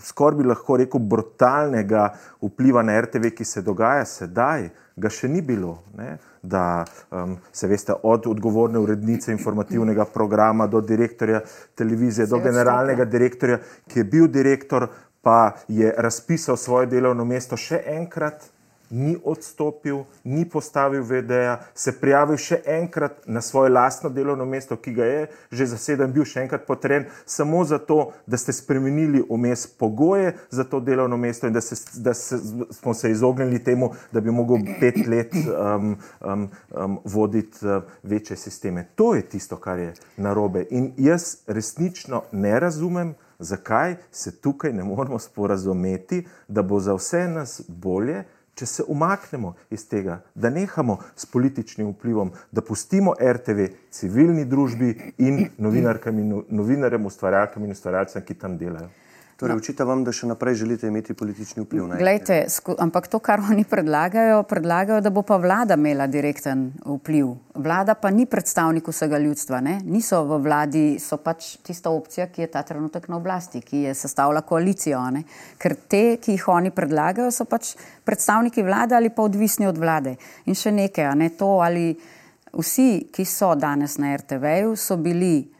skoraj 0.00 0.38
bi 0.38 0.44
lahko 0.44 0.76
rekel 0.76 1.00
brutalnega 1.00 2.08
vpliva 2.42 2.82
na 2.82 3.00
RTV, 3.00 3.30
ki 3.36 3.44
se 3.44 3.62
dogaja 3.62 4.04
sedaj, 4.04 4.68
ga 4.96 5.10
še 5.12 5.28
ni 5.28 5.42
bilo. 5.42 5.78
Ne? 5.96 6.16
Da 6.42 6.84
um, 7.10 7.36
se 7.52 7.68
veste, 7.68 7.94
od 8.02 8.26
odgovorne 8.30 8.78
urednice 8.78 9.32
informativnega 9.32 10.04
programa 10.12 10.66
do 10.66 10.80
direktorja 10.80 11.40
televizije, 11.74 12.26
do 12.26 12.40
generalnega 12.44 13.04
direktorja, 13.04 13.58
ki 13.88 14.02
je 14.02 14.04
bil 14.04 14.28
direktor, 14.28 14.88
pa 15.26 15.56
je 15.68 15.94
razpisal 15.98 16.56
svoje 16.56 16.86
delovno 16.86 17.24
mesto 17.24 17.56
še 17.58 17.80
enkrat 17.96 18.44
ni 18.90 19.16
odstopil, 19.24 20.04
ni 20.24 20.44
postavil 20.48 21.02
VD-ja, 21.02 21.58
se 21.74 21.92
prijavil 22.00 22.38
še 22.40 22.60
enkrat 22.66 23.24
na 23.26 23.40
svoje 23.40 23.70
lastno 23.70 24.10
delovno 24.10 24.44
mesto, 24.44 24.76
ki 24.76 24.94
ga 24.94 25.04
je 25.04 25.26
že 25.50 25.66
zasedel, 25.72 26.08
bil 26.12 26.24
še 26.24 26.44
enkrat 26.44 26.66
potrjen, 26.66 27.06
samo 27.26 27.64
zato, 27.64 28.12
da 28.26 28.38
ste 28.38 28.52
spremenili 28.52 29.22
vmes 29.28 29.66
pogoje 29.78 30.34
za 30.50 30.64
to 30.64 30.80
delovno 30.80 31.16
mesto 31.16 31.46
in 31.46 31.54
da, 31.56 31.60
se, 31.60 31.76
da 32.02 32.14
se, 32.14 32.38
smo 32.70 32.94
se 32.94 33.10
izognili 33.10 33.62
temu, 33.64 33.92
da 34.12 34.20
bi 34.20 34.30
mogel 34.30 34.62
pet 34.80 34.98
let 35.06 35.34
um, 35.34 35.96
um, 36.20 36.48
um, 36.70 36.98
voditi 37.04 37.66
uh, 37.66 37.82
večje 38.02 38.36
sisteme. 38.36 38.86
To 38.94 39.14
je 39.14 39.22
tisto, 39.22 39.56
kar 39.56 39.78
je 39.78 39.94
narobe. 40.16 40.66
In 40.70 40.92
jaz 40.96 41.36
resnično 41.46 42.22
ne 42.32 42.60
razumem, 42.60 43.14
zakaj 43.38 43.96
se 44.10 44.40
tukaj 44.40 44.72
ne 44.72 44.84
moramo 44.84 45.18
sporazumeti, 45.18 46.26
da 46.48 46.62
bo 46.62 46.80
za 46.80 46.94
vse 46.94 47.28
nas 47.28 47.60
bolje, 47.68 48.24
če 48.56 48.66
se 48.66 48.84
umaknemo 48.88 49.54
iz 49.70 49.84
tega, 49.88 50.20
da 50.34 50.50
nehamo 50.50 50.98
s 51.16 51.26
političnim 51.28 51.90
vplivom, 51.92 52.32
da 52.52 52.64
pustimo 52.64 53.12
RTV 53.20 53.68
civilni 53.92 54.44
družbi 54.48 55.12
in 55.18 55.48
novinarjem, 55.58 56.22
novinarjem 56.48 57.06
ustvarjalkam 57.06 57.64
in 57.64 57.76
ustvarjalcem, 57.76 58.24
ki 58.24 58.38
tam 58.40 58.56
delajo. 58.58 58.88
Torej, 59.36 59.52
no. 59.52 59.60
Učite 59.60 59.84
vam, 59.84 60.00
da 60.00 60.14
še 60.16 60.30
naprej 60.30 60.54
želite 60.62 60.88
imeti 60.88 61.14
politični 61.14 61.66
vpliv 61.66 61.84
na 61.90 61.98
Glejte, 62.00 62.38
ampak 62.80 63.10
to, 63.12 63.18
kar 63.20 63.42
oni 63.44 63.66
predlagajo, 63.68 64.38
predlagajo, 64.48 65.02
da 65.04 65.10
bo 65.12 65.20
pa 65.28 65.36
vlada 65.36 65.76
imela 65.76 66.06
direkten 66.08 66.70
vpliv. 66.80 67.34
Vlada 67.54 67.98
pa 68.00 68.08
ni 68.10 68.24
predstavnik 68.26 68.88
vsega 68.88 69.18
ljudstva. 69.20 69.60
Ne? 69.60 69.74
Niso 69.84 70.22
v 70.24 70.38
vladi, 70.40 70.84
so 71.00 71.18
pač 71.20 71.58
tista 71.60 71.92
opcija, 71.92 72.30
ki 72.32 72.46
je 72.46 72.50
ta 72.54 72.62
trenutek 72.64 73.10
na 73.12 73.18
oblasti, 73.20 73.60
ki 73.60 73.82
je 73.90 73.92
sestavila 73.94 74.40
koalicijo. 74.40 75.02
Ne? 75.12 75.26
Ker 75.60 75.76
te, 75.84 76.04
ki 76.16 76.38
jih 76.38 76.46
oni 76.54 76.72
predlagajo, 76.72 77.28
so 77.28 77.44
pač 77.44 77.74
predstavniki 78.08 78.64
vlade 78.64 78.96
ali 78.96 79.12
pa 79.12 79.26
odvisni 79.28 79.68
od 79.68 79.76
vlade. 79.76 80.16
In 80.48 80.56
še 80.56 80.72
nekaj, 80.72 81.12
ne? 81.12 81.28
to 81.36 81.58
ali 81.60 81.90
vsi, 82.56 83.10
ki 83.12 83.28
so 83.28 83.52
danes 83.52 83.98
na 84.00 84.16
RTV-ju, 84.16 84.72
so 84.80 84.96
bili 84.96 85.55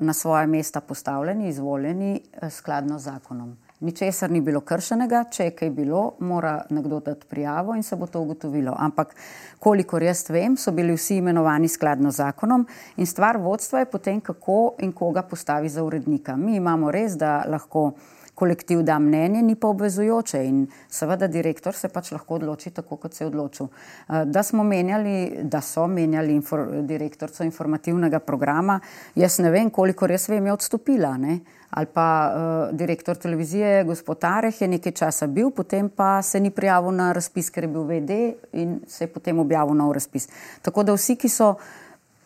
na 0.00 0.12
svoje 0.12 0.46
mesta 0.46 0.80
postavljeni, 0.80 1.48
izvoljeni 1.48 2.20
eh, 2.32 2.50
skladno 2.50 2.98
z 2.98 3.02
zakonom. 3.02 3.56
Ničesar 3.80 4.30
ni 4.30 4.40
bilo 4.40 4.60
kršenega, 4.60 5.24
če 5.32 5.44
je 5.44 5.52
kaj 5.56 5.70
bilo, 5.70 6.14
mora 6.20 6.64
nekdo 6.70 7.00
dati 7.00 7.26
prijavo 7.26 7.74
in 7.74 7.82
se 7.82 7.96
bo 7.96 8.06
to 8.06 8.20
ugotovilo. 8.20 8.74
Ampak, 8.78 9.14
kolikor 9.58 10.02
jaz 10.02 10.26
vem, 10.30 10.56
so 10.56 10.72
bili 10.72 10.92
vsi 10.96 11.16
imenovani 11.16 11.68
skladno 11.68 12.10
z 12.10 12.16
zakonom 12.16 12.66
in 12.96 13.06
stvar 13.06 13.36
vodstva 13.36 13.78
je 13.78 13.90
potem, 13.90 14.20
kako 14.20 14.74
in 14.78 14.92
koga 14.92 15.22
postavi 15.22 15.68
za 15.68 15.84
urednika. 15.84 16.36
Mi 16.36 16.56
imamo 16.56 16.90
res, 16.90 17.16
da 17.16 17.44
lahko 17.48 17.92
kolektiv 18.40 18.82
da 18.82 18.98
mnenje, 18.98 19.42
ni 19.42 19.54
pa 19.54 19.68
obvezujoče 19.68 20.40
in 20.48 20.64
seveda 20.88 21.28
direktor 21.28 21.76
se 21.76 21.90
pač 21.92 22.12
lahko 22.14 22.38
odloči 22.40 22.72
tako, 22.72 22.96
kot 22.96 23.14
se 23.14 23.24
je 23.24 23.28
odločil. 23.28 23.68
Eh, 23.68 24.24
da 24.24 24.42
smo 24.42 24.64
menjali, 24.64 25.44
da 25.44 25.60
so 25.60 25.84
menjali 25.86 26.34
infor, 26.40 26.66
direktorco 26.88 27.44
informativnega 27.44 28.22
programa, 28.24 28.80
jaz 29.14 29.38
ne 29.44 29.52
vem, 29.52 29.70
koliko 29.70 30.08
res 30.08 30.28
vem, 30.32 30.46
je 30.46 30.56
odstopila. 30.56 31.16
Ne? 31.20 31.40
Ali 31.70 31.86
pa 31.86 32.06
uh, 32.26 32.76
direktor 32.76 33.14
televizije, 33.16 33.84
gospod 33.86 34.24
Areh, 34.26 34.56
je 34.60 34.68
nekaj 34.68 34.92
časa 34.92 35.28
bil, 35.30 35.52
potem 35.54 35.86
pa 35.88 36.16
se 36.22 36.40
ni 36.40 36.50
prijavil 36.50 36.90
na 36.90 37.12
razpis, 37.14 37.50
ker 37.54 37.68
je 37.68 37.70
bil 37.70 37.84
VD 37.86 38.16
in 38.58 38.80
se 38.90 39.04
je 39.04 39.12
potem 39.12 39.38
objavil 39.38 39.78
nov 39.78 39.92
razpis. 39.94 40.26
Tako 40.66 40.82
da 40.82 40.96
vsi, 40.98 41.14
ki 41.14 41.30
so 41.30 41.52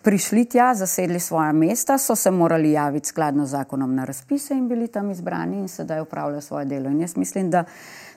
prišli 0.05 0.45
tja, 0.45 0.75
zasedli 0.75 1.21
svoja 1.21 1.53
mesta, 1.53 1.99
so 1.99 2.17
se 2.17 2.31
morali 2.31 2.73
javiti 2.73 3.09
skladno 3.09 3.47
z 3.47 3.51
zakonom 3.51 3.95
na 3.95 4.05
razpise 4.05 4.55
in 4.55 4.69
bili 4.69 4.89
tam 4.89 5.11
izbrani 5.11 5.59
in 5.59 5.69
sedaj 5.69 6.01
upravljajo 6.01 6.41
svoje 6.41 6.65
delo. 6.65 6.91
In 6.91 7.01
jaz 7.01 7.17
mislim, 7.17 7.51
da 7.51 7.65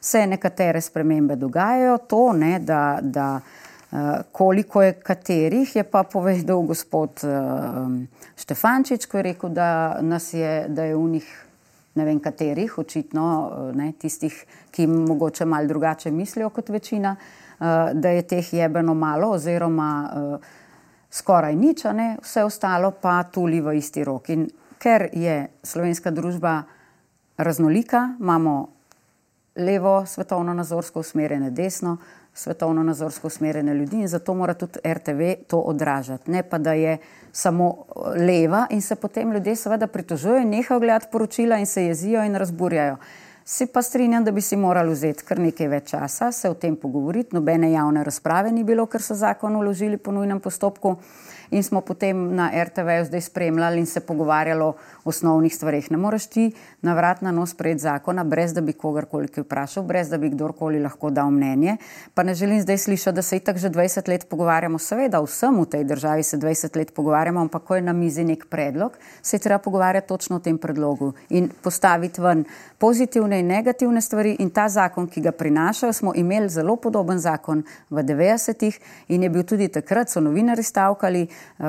se 0.01 0.27
nekatere 0.27 0.81
spremembe 0.81 1.35
dogajajo, 1.35 1.97
to 1.97 2.33
ne, 2.33 2.59
da, 2.59 2.99
da 3.01 3.39
uh, 3.39 3.99
koliko 4.31 4.83
je 4.83 4.93
katerih, 4.93 5.75
je 5.75 5.83
pa 5.83 6.03
povedal 6.03 6.61
gospod 6.61 7.23
uh, 7.23 7.87
Štefančič, 8.35 9.05
ko 9.05 9.17
je 9.17 9.23
rekel, 9.23 9.49
da 9.49 10.01
nas 10.01 10.33
je, 10.33 10.65
da 10.67 10.83
je 10.83 10.95
v 10.95 11.09
njih. 11.15 11.43
Ne 11.97 12.05
vem, 12.05 12.19
katerih, 12.19 12.77
očitno 12.77 13.23
ne, 13.73 13.89
tistih, 13.97 14.35
ki 14.71 14.85
mogoče 14.87 15.45
malo 15.45 15.67
drugače 15.67 16.11
mislijo 16.11 16.49
kot 16.49 16.69
večina, 16.69 17.15
da 17.93 18.09
je 18.09 18.21
teh 18.21 18.53
jebeno 18.53 18.93
malo, 18.93 19.31
oziroma 19.33 19.89
skoraj 21.11 21.55
nič, 21.55 21.83
ne, 21.93 22.17
vse 22.21 22.43
ostalo 22.43 22.91
pa 22.91 23.23
tuli 23.23 23.61
v 23.61 23.77
isti 23.77 24.03
rok. 24.03 24.29
In 24.29 24.47
ker 24.79 25.09
je 25.13 25.47
slovenska 25.63 26.11
družba 26.11 26.63
raznolika, 27.37 28.15
imamo 28.19 28.69
levo 29.57 30.05
svetovno-nazorsko 30.05 30.99
usmerjene, 30.99 31.51
desno 31.51 31.97
svetovno-nazorsko 32.37 33.27
usmerjene 33.27 33.73
ljudi 33.73 33.97
in 33.97 34.07
zato 34.07 34.33
mora 34.33 34.53
tudi 34.53 34.79
RTV 34.85 35.47
to 35.47 35.59
odražati. 35.59 36.31
Ne 36.31 36.43
pa, 36.43 36.57
da 36.57 36.73
je 36.73 36.97
samo 37.31 37.85
leva 38.15 38.67
in 38.69 38.81
se 38.81 38.95
potem 38.95 39.31
ljudje 39.33 39.55
seveda 39.55 39.87
pritožujejo, 39.87 40.45
nehajo 40.45 40.79
gledati 40.79 41.07
poročila 41.11 41.57
in 41.57 41.65
se 41.65 41.85
jezijo 41.85 42.23
in 42.23 42.35
razburjajo. 42.35 42.97
Se 43.49 43.65
pa 43.65 43.81
strinjam, 43.81 44.23
da 44.23 44.31
bi 44.31 44.41
si 44.41 44.57
morali 44.59 44.91
vzeti 44.91 45.23
kar 45.23 45.39
nekaj 45.39 45.69
več 45.71 45.91
časa, 45.93 46.33
se 46.35 46.49
o 46.51 46.55
tem 46.59 46.73
pogovoriti. 46.75 47.31
Nobene 47.31 47.69
javne 47.71 48.01
razprave 48.03 48.51
ni 48.51 48.65
bilo, 48.67 48.83
ker 48.91 48.99
so 48.99 49.15
zakon 49.15 49.55
uložili 49.55 49.95
po 49.97 50.11
nujnem 50.11 50.41
postopku 50.43 50.97
in 51.51 51.63
smo 51.63 51.81
potem 51.81 52.35
na 52.35 52.51
RTV-ju 52.63 53.05
zdaj 53.05 53.21
spremljali 53.21 53.79
in 53.79 53.85
se 53.85 53.99
pogovarjali 53.99 54.63
o 54.63 54.73
osnovnih 55.05 55.55
stvarih. 55.55 55.91
Ne 55.91 55.97
moreš 55.97 56.27
ti 56.27 56.51
na 56.81 56.93
vrat 56.93 57.21
na 57.21 57.31
nos 57.31 57.53
pred 57.53 57.79
zakona, 57.79 58.23
brez 58.23 58.53
da 58.53 58.61
bi 58.61 58.73
kogarkoli 58.73 59.27
vprašal, 59.37 59.83
brez 59.83 60.09
da 60.09 60.17
bi 60.17 60.29
kdorkoli 60.29 60.79
lahko 60.79 61.09
dal 61.09 61.31
mnenje. 61.31 61.77
Pa 62.13 62.23
ne 62.23 62.35
želim 62.35 62.61
zdaj 62.61 62.77
slišati, 62.77 63.15
da 63.15 63.21
se 63.21 63.37
itak 63.37 63.57
že 63.57 63.69
20 63.69 64.09
let 64.09 64.29
pogovarjamo. 64.29 64.79
Seveda, 64.79 65.21
vsem 65.21 65.61
v 65.61 65.65
tej 65.65 65.83
državi 65.83 66.23
se 66.23 66.37
20 66.37 66.77
let 66.77 66.93
pogovarjamo, 66.93 67.41
ampak 67.41 67.63
ko 67.63 67.75
je 67.75 67.81
na 67.81 67.93
mizi 67.93 68.23
nek 68.23 68.45
predlog, 68.49 68.97
se 69.21 69.35
je 69.35 69.41
treba 69.41 69.59
pogovarjati 69.59 70.07
točno 70.07 70.35
o 70.35 70.39
tem 70.39 70.57
predlogu 70.57 71.13
in 71.29 71.49
postaviti 71.61 72.21
ven 72.21 72.45
pozitivne 72.77 73.39
in 73.39 73.47
negativne 73.47 74.01
stvari. 74.01 74.35
In 74.39 74.49
ta 74.49 74.69
zakon, 74.69 75.07
ki 75.07 75.21
ga 75.21 75.31
prinašajo, 75.31 75.93
smo 75.93 76.13
imeli 76.15 76.49
zelo 76.49 76.75
podoben 76.75 77.19
zakon 77.19 77.63
v 77.89 78.03
90-ih 78.03 78.79
in 79.07 79.23
je 79.23 79.29
bil 79.29 79.43
tudi 79.43 79.67
takrat, 79.67 80.09
so 80.09 80.21
novinari 80.21 80.63
stavkali, 80.63 81.27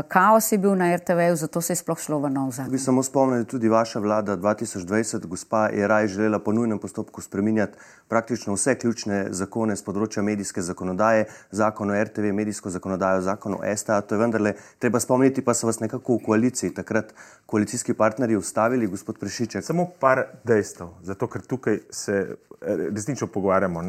kaos 0.09 0.53
je 0.53 0.59
bil 0.59 0.75
na 0.77 0.97
RTV, 0.97 1.35
zato 1.35 1.61
se 1.61 1.73
je 1.73 1.77
sploh 1.77 1.99
šlo 1.99 2.19
v 2.21 2.31
nov 2.31 2.51
zakon. 2.53 2.73
Vi 2.73 2.79
samo 2.79 3.03
spomnite, 3.03 3.49
tudi 3.51 3.69
vaša 3.69 4.01
vlada 4.01 4.37
2020, 4.37 5.27
gospa 5.27 5.69
je 5.73 5.89
raj 5.89 6.07
želela 6.07 6.39
po 6.39 6.53
nujnem 6.53 6.79
postopku 6.79 7.21
spreminjati 7.21 7.79
praktično 8.09 8.55
vse 8.55 8.75
ključne 8.79 9.27
zakone 9.31 9.77
z 9.77 9.85
področja 9.85 10.23
medijske 10.25 10.63
zakonodaje, 10.65 11.27
zakon 11.51 11.91
o 11.91 11.97
RTV, 12.05 12.33
medijsko 12.35 12.71
zakonodajo, 12.71 13.23
zakon 13.27 13.59
o 13.59 13.61
STA. 13.77 14.01
To 14.01 14.17
je 14.17 14.23
vendarle 14.23 14.55
treba 14.79 15.01
spomniti, 15.01 15.45
pa 15.45 15.55
so 15.55 15.69
vas 15.69 15.81
nekako 15.81 16.19
v 16.19 16.25
koaliciji 16.29 16.75
takrat 16.77 17.13
koalicijski 17.47 17.95
partnerji 17.95 18.37
ustavili, 18.37 18.89
gospod 18.89 19.19
Prešiček. 19.21 19.65
Samo 19.65 19.89
par 20.01 20.25
dejstev, 20.45 20.95
zato 21.03 21.29
ker 21.29 21.45
tukaj 21.45 21.81
se 21.91 22.17
eh, 22.25 22.89
resnično 22.89 23.29
pogovarjamo 23.33 23.85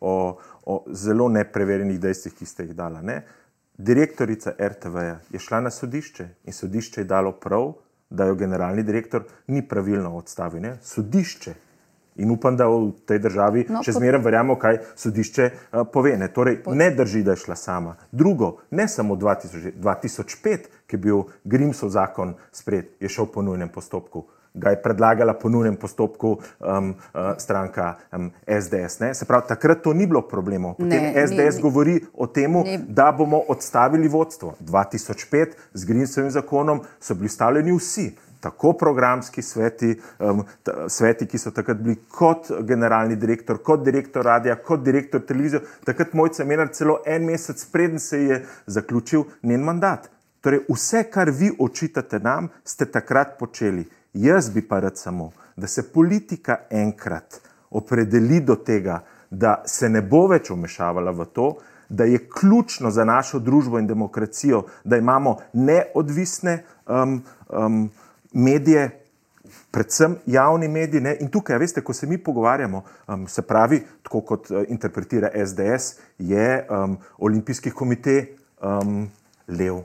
o, 0.00 0.14
o 0.64 0.78
zelo 0.92 1.28
nepreverjenih 1.28 2.00
dejstvih, 2.00 2.34
ki 2.36 2.46
ste 2.46 2.68
jih 2.68 2.76
dala. 2.76 3.02
Ne? 3.02 3.22
Direktorica 3.78 4.52
RTV 4.58 4.96
je 5.30 5.38
šla 5.38 5.60
na 5.60 5.70
sodišče 5.70 6.28
in 6.44 6.52
sodišče 6.52 7.00
je 7.00 7.04
dalo 7.04 7.32
prav, 7.32 7.72
da 8.10 8.24
jo 8.24 8.34
generalni 8.34 8.82
direktor 8.82 9.24
ni 9.46 9.62
pravilno 9.68 10.16
odstavil. 10.16 10.62
Ne? 10.62 10.76
Sodišče. 10.82 11.54
In 12.16 12.30
upam, 12.30 12.56
da 12.56 12.64
v 12.68 12.94
tej 13.04 13.18
državi 13.20 13.66
no, 13.68 13.82
še 13.84 13.92
zmeraj 13.92 14.22
verjamemo, 14.24 14.56
kaj 14.56 14.78
sodišče 14.96 15.48
uh, 15.50 15.82
pove. 15.92 16.14
Ne? 16.16 16.30
Torej, 16.32 16.62
ne 16.72 16.88
drži, 16.96 17.20
da 17.26 17.34
je 17.34 17.42
šla 17.44 17.56
sama. 17.60 17.92
Drugo, 18.12 18.62
ne 18.70 18.88
samo 18.88 19.18
2000, 19.20 19.74
2005, 19.76 20.70
ki 20.86 20.96
je 20.96 21.02
bil 21.02 21.26
Grimsov 21.44 21.92
zakon 21.92 22.32
spred, 22.56 22.94
je 23.00 23.12
šel 23.12 23.28
po 23.28 23.44
nujnem 23.44 23.68
postopku 23.68 24.24
ga 24.56 24.72
je 24.72 24.82
predlagala 24.82 25.34
po 25.34 25.48
nujnem 25.48 25.76
postopku 25.76 26.36
um, 26.36 26.90
uh, 26.90 27.20
stranka 27.38 27.94
um, 28.12 28.30
SDS. 28.48 29.00
Ne? 29.00 29.14
Se 29.14 29.24
pravi, 29.24 29.48
takrat 29.48 29.82
to 29.84 29.92
ni 29.92 30.06
bilo 30.06 30.22
problemov. 30.28 30.76
Potem 30.80 31.12
ne, 31.12 31.26
SDS 31.26 31.60
ni, 31.60 31.62
govori 31.62 31.96
o 32.14 32.26
tem, 32.26 32.56
da 32.88 33.12
bomo 33.12 33.42
odstavili 33.48 34.08
vodstvo. 34.08 34.54
2005 34.60 35.58
z 35.72 35.84
Grinsovim 35.84 36.30
zakonom 36.30 36.80
so 37.00 37.14
bili 37.14 37.28
stavljeni 37.28 37.76
vsi. 37.76 38.10
Tako 38.40 38.72
programski 38.72 39.42
sveti, 39.42 39.96
um, 40.20 40.44
sveti, 40.88 41.26
ki 41.26 41.38
so 41.38 41.50
takrat 41.50 41.80
bili 41.82 41.96
kot 42.08 42.50
generalni 42.68 43.16
direktor, 43.16 43.58
kot 43.62 43.84
direktor 43.84 44.24
radia, 44.24 44.56
kot 44.56 44.84
direktor 44.84 45.24
televizije, 45.26 45.62
takrat 45.84 46.12
mojca 46.12 46.44
Menar 46.44 46.68
celo 46.72 47.00
en 47.06 47.24
mesec 47.24 47.64
preden 47.72 47.98
se 48.00 48.22
je 48.22 48.44
zaključil 48.66 49.24
njen 49.42 49.64
mandat. 49.64 50.10
Torej, 50.46 50.60
vse, 50.68 51.02
kar 51.10 51.30
vi 51.30 51.50
očitate 51.58 52.18
nam, 52.22 52.48
ste 52.64 52.86
takrat 52.86 53.34
počeli. 53.38 53.82
Jaz 54.16 54.50
bi 54.50 54.62
pa 54.68 54.80
rad 54.80 54.98
samo, 54.98 55.30
da 55.56 55.66
se 55.66 55.92
politika 55.92 56.56
enkrat 56.70 57.40
opredeli 57.70 58.40
do 58.40 58.56
tega, 58.56 59.02
da 59.30 59.62
se 59.66 59.88
ne 59.88 60.00
bo 60.02 60.26
več 60.30 60.50
umešavala 60.50 61.12
v 61.12 61.26
to, 61.36 61.48
da 61.88 62.04
je 62.04 62.22
ključno 62.28 62.90
za 62.90 63.04
našo 63.04 63.38
družbo 63.38 63.78
in 63.78 63.86
demokracijo, 63.86 64.62
da 64.84 64.96
imamo 64.96 65.36
neodvisne 65.52 66.62
um, 66.86 67.20
um, 67.48 67.90
medije, 68.32 69.02
predvsem 69.70 70.16
javni 70.26 70.68
mediji. 70.68 71.00
Ne? 71.00 71.16
In 71.20 71.28
tukaj, 71.30 71.58
veste, 71.58 71.84
ko 71.84 71.92
se 71.92 72.06
mi 72.06 72.18
pogovarjamo, 72.18 72.82
um, 73.08 73.28
se 73.28 73.42
pravi, 73.42 73.82
tako 74.02 74.20
kot 74.20 74.50
uh, 74.50 74.64
interpretira 74.68 75.30
SDS, 75.46 76.00
je 76.18 76.66
um, 76.70 76.96
olimpijski 77.18 77.70
komitej 77.70 78.24
um, 78.62 79.10
lev. 79.48 79.84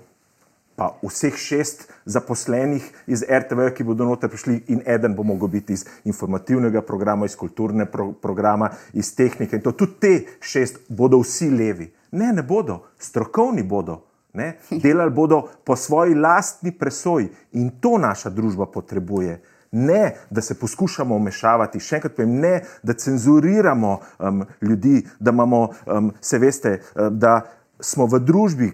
Pa 0.75 0.93
vseh 1.03 1.35
šest 1.37 1.83
zaposlenih 2.05 2.85
iz 3.07 3.23
RTV, 3.27 3.71
ki 3.75 3.83
bodo 3.83 4.05
noter 4.07 4.29
prišli, 4.31 4.63
in 4.73 4.81
eden 4.85 5.15
bo 5.15 5.23
mogel 5.23 5.51
biti 5.51 5.73
iz 5.73 5.85
informativnega 6.07 6.81
programa, 6.81 7.25
iz 7.25 7.35
kulturnega 7.35 7.91
pro 7.91 8.11
programa, 8.11 8.71
iz 8.93 9.15
tehnike. 9.15 9.55
In 9.55 9.65
to 9.65 9.71
tudi 9.71 9.99
te 9.99 10.13
šest 10.39 10.79
bodo 10.89 11.19
vsi 11.21 11.49
levi. 11.49 11.91
Ne, 12.11 12.31
ne 12.33 12.43
bodo, 12.43 12.81
strokovni 12.99 13.63
bodo. 13.63 14.01
Ne? 14.33 14.57
Delali 14.71 15.11
bodo 15.11 15.41
po 15.63 15.75
svoji 15.75 16.15
lastni 16.15 16.71
presoji 16.71 17.29
in 17.51 17.69
to 17.81 17.97
naša 17.97 18.29
družba 18.29 18.65
potrebuje. 18.65 19.41
Ne, 19.71 20.15
da 20.29 20.41
se 20.41 20.59
poskušamo 20.59 21.15
vmešavati, 21.15 21.79
še 21.79 21.95
enkrat 21.95 22.15
povem, 22.15 22.33
ne, 22.43 22.53
da 22.83 22.93
cenzuriramo 22.93 23.91
um, 24.19 24.43
ljudi, 24.61 25.05
da 25.19 25.31
imamo, 25.31 25.61
um, 25.85 26.11
se 26.21 26.39
veste, 26.39 26.73
da 26.95 27.41
smo 27.79 28.05
v 28.05 28.19
družbi, 28.19 28.71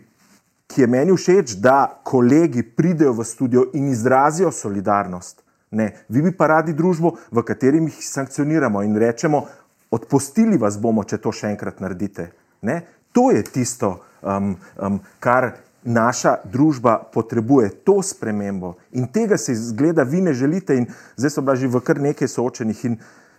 ki 0.67 0.81
je 0.81 0.88
meni 0.88 1.15
všeč, 1.15 1.57
da 1.63 2.01
kolegi 2.03 2.63
pridejo 2.63 3.13
v 3.13 3.25
studio 3.25 3.67
in 3.74 3.89
izrazijo 3.89 4.51
solidarnost. 4.51 5.43
Ne, 5.71 5.91
vi 6.09 6.21
bi 6.21 6.31
pa 6.31 6.47
radi 6.47 6.74
družbo, 6.74 7.17
v 7.31 7.43
kateri 7.43 7.81
jih 7.83 8.00
sankcioniramo 8.03 8.83
in 8.83 8.95
rečemo, 8.95 9.45
odpustili 9.91 10.57
vas 10.57 10.77
bomo, 10.79 11.03
če 11.03 11.19
to 11.24 11.31
še 11.31 11.51
enkrat 11.51 11.81
naredite. 11.83 12.31
Ne, 12.62 12.81
to 13.12 13.31
je 13.31 13.43
tisto, 13.43 13.97
um, 14.21 14.55
um, 14.79 15.00
kar 15.19 15.51
naša 15.88 16.38
družba 16.51 16.97
potrebuje, 17.13 17.69
to 17.88 18.01
spremembo. 18.03 18.75
In 18.91 19.07
tega 19.12 19.38
se 19.38 19.55
zgleda, 19.55 20.03
vi 20.03 20.21
ne 20.21 20.33
želite, 20.33 20.75
in 20.75 20.88
zdaj 21.15 21.31
so 21.31 21.41
bila 21.41 21.55
že 21.55 21.67
v 21.71 21.81
kar 21.83 22.01
nekaj 22.03 22.27
soočenih. 22.27 22.86
In 22.86 22.97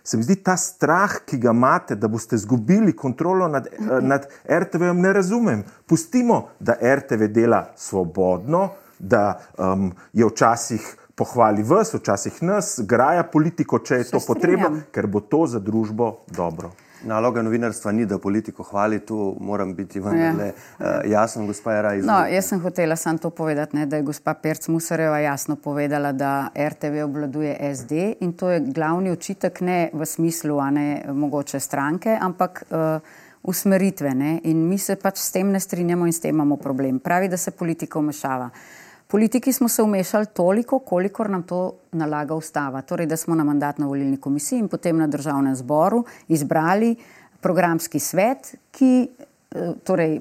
se 0.09 0.17
mi 0.17 0.23
zdi 0.23 0.35
ta 0.41 0.55
strah, 0.57 1.19
ki 1.25 1.37
ga 1.37 1.51
imate, 1.53 1.95
da 1.95 2.07
boste 2.09 2.35
izgubili 2.35 2.95
kontrolo 2.97 3.47
nad, 3.47 3.67
okay. 3.69 4.01
nad 4.01 4.25
RTV, 4.49 4.93
ne 4.97 5.13
razumem. 5.13 5.63
Pustimo, 5.85 6.47
da 6.59 6.73
RTV 6.95 7.27
dela 7.29 7.67
svobodno, 7.77 8.69
da 8.99 9.39
um, 9.57 9.91
je 10.13 10.25
včasih. 10.25 10.95
Pohvali 11.19 11.63
vas, 11.67 11.91
včasih 11.93 12.37
nas, 12.47 12.77
graja 12.87 13.25
politiko, 13.27 13.81
če 13.83 13.97
je 13.99 14.03
se 14.07 14.11
to 14.15 14.21
potrebno, 14.23 14.69
ker 14.95 15.07
bo 15.07 15.19
to 15.19 15.41
za 15.51 15.59
družbo 15.59 16.13
dobro. 16.31 16.71
Naloga 17.03 17.41
novinarstva 17.41 17.91
ni, 17.91 18.05
da 18.05 18.17
politiko 18.19 18.63
hvali, 18.63 18.99
tu 18.99 19.35
moram 19.39 19.75
biti 19.75 19.99
vendarle 19.99 20.45
ja. 20.45 20.53
uh, 20.79 21.11
jasen, 21.11 21.47
gospa 21.47 21.73
Jara. 21.73 21.93
No, 22.03 22.17
jaz 22.27 22.49
sem 22.51 22.59
hotela 22.59 22.95
samo 22.95 23.17
to 23.17 23.29
povedati, 23.29 23.77
ne, 23.77 23.85
da 23.85 23.99
je 23.99 24.03
gospa 24.03 24.33
Perc 24.33 24.67
Musareva 24.67 25.19
jasno 25.19 25.55
povedala, 25.55 26.11
da 26.11 26.49
RTV 26.67 27.03
obvladuje 27.05 27.55
SD 27.75 27.91
in 28.19 28.33
to 28.33 28.49
je 28.49 28.59
glavni 28.59 29.11
očitek 29.11 29.61
ne 29.61 29.79
v 29.93 30.05
smislu, 30.05 30.59
a 30.59 30.69
ne 30.69 30.89
mogoče 31.13 31.59
stranke, 31.59 32.17
ampak 32.21 32.63
uh, 32.69 32.99
usmeritve. 33.43 34.13
Ne. 34.15 34.39
In 34.43 34.67
mi 34.67 34.77
se 34.77 34.95
pač 34.95 35.17
s 35.17 35.31
tem 35.31 35.51
ne 35.51 35.59
strinjamo 35.59 36.05
in 36.05 36.13
s 36.13 36.19
tem 36.19 36.35
imamo 36.35 36.57
problem. 36.57 36.99
Pravi, 36.99 37.29
da 37.29 37.37
se 37.37 37.51
politika 37.51 37.99
vmešava. 37.99 38.49
Politiki 39.11 39.53
smo 39.53 39.67
se 39.67 39.83
umešali 39.83 40.25
toliko, 40.25 40.79
kolikor 40.79 41.29
nam 41.29 41.43
to 41.43 41.73
nalaga 41.91 42.35
ustava. 42.35 42.81
Torej, 42.81 43.07
da 43.07 43.17
smo 43.17 43.35
na 43.35 43.43
mandatno-volilni 43.43 44.17
komisiji 44.17 44.59
in 44.59 44.67
potem 44.67 44.97
na 44.97 45.07
državnem 45.07 45.55
zboru 45.55 46.03
izbrali 46.27 46.95
programski 47.41 47.99
svet, 47.99 48.55
ki 48.71 49.07
eh, 49.07 49.71
torej, 49.83 50.19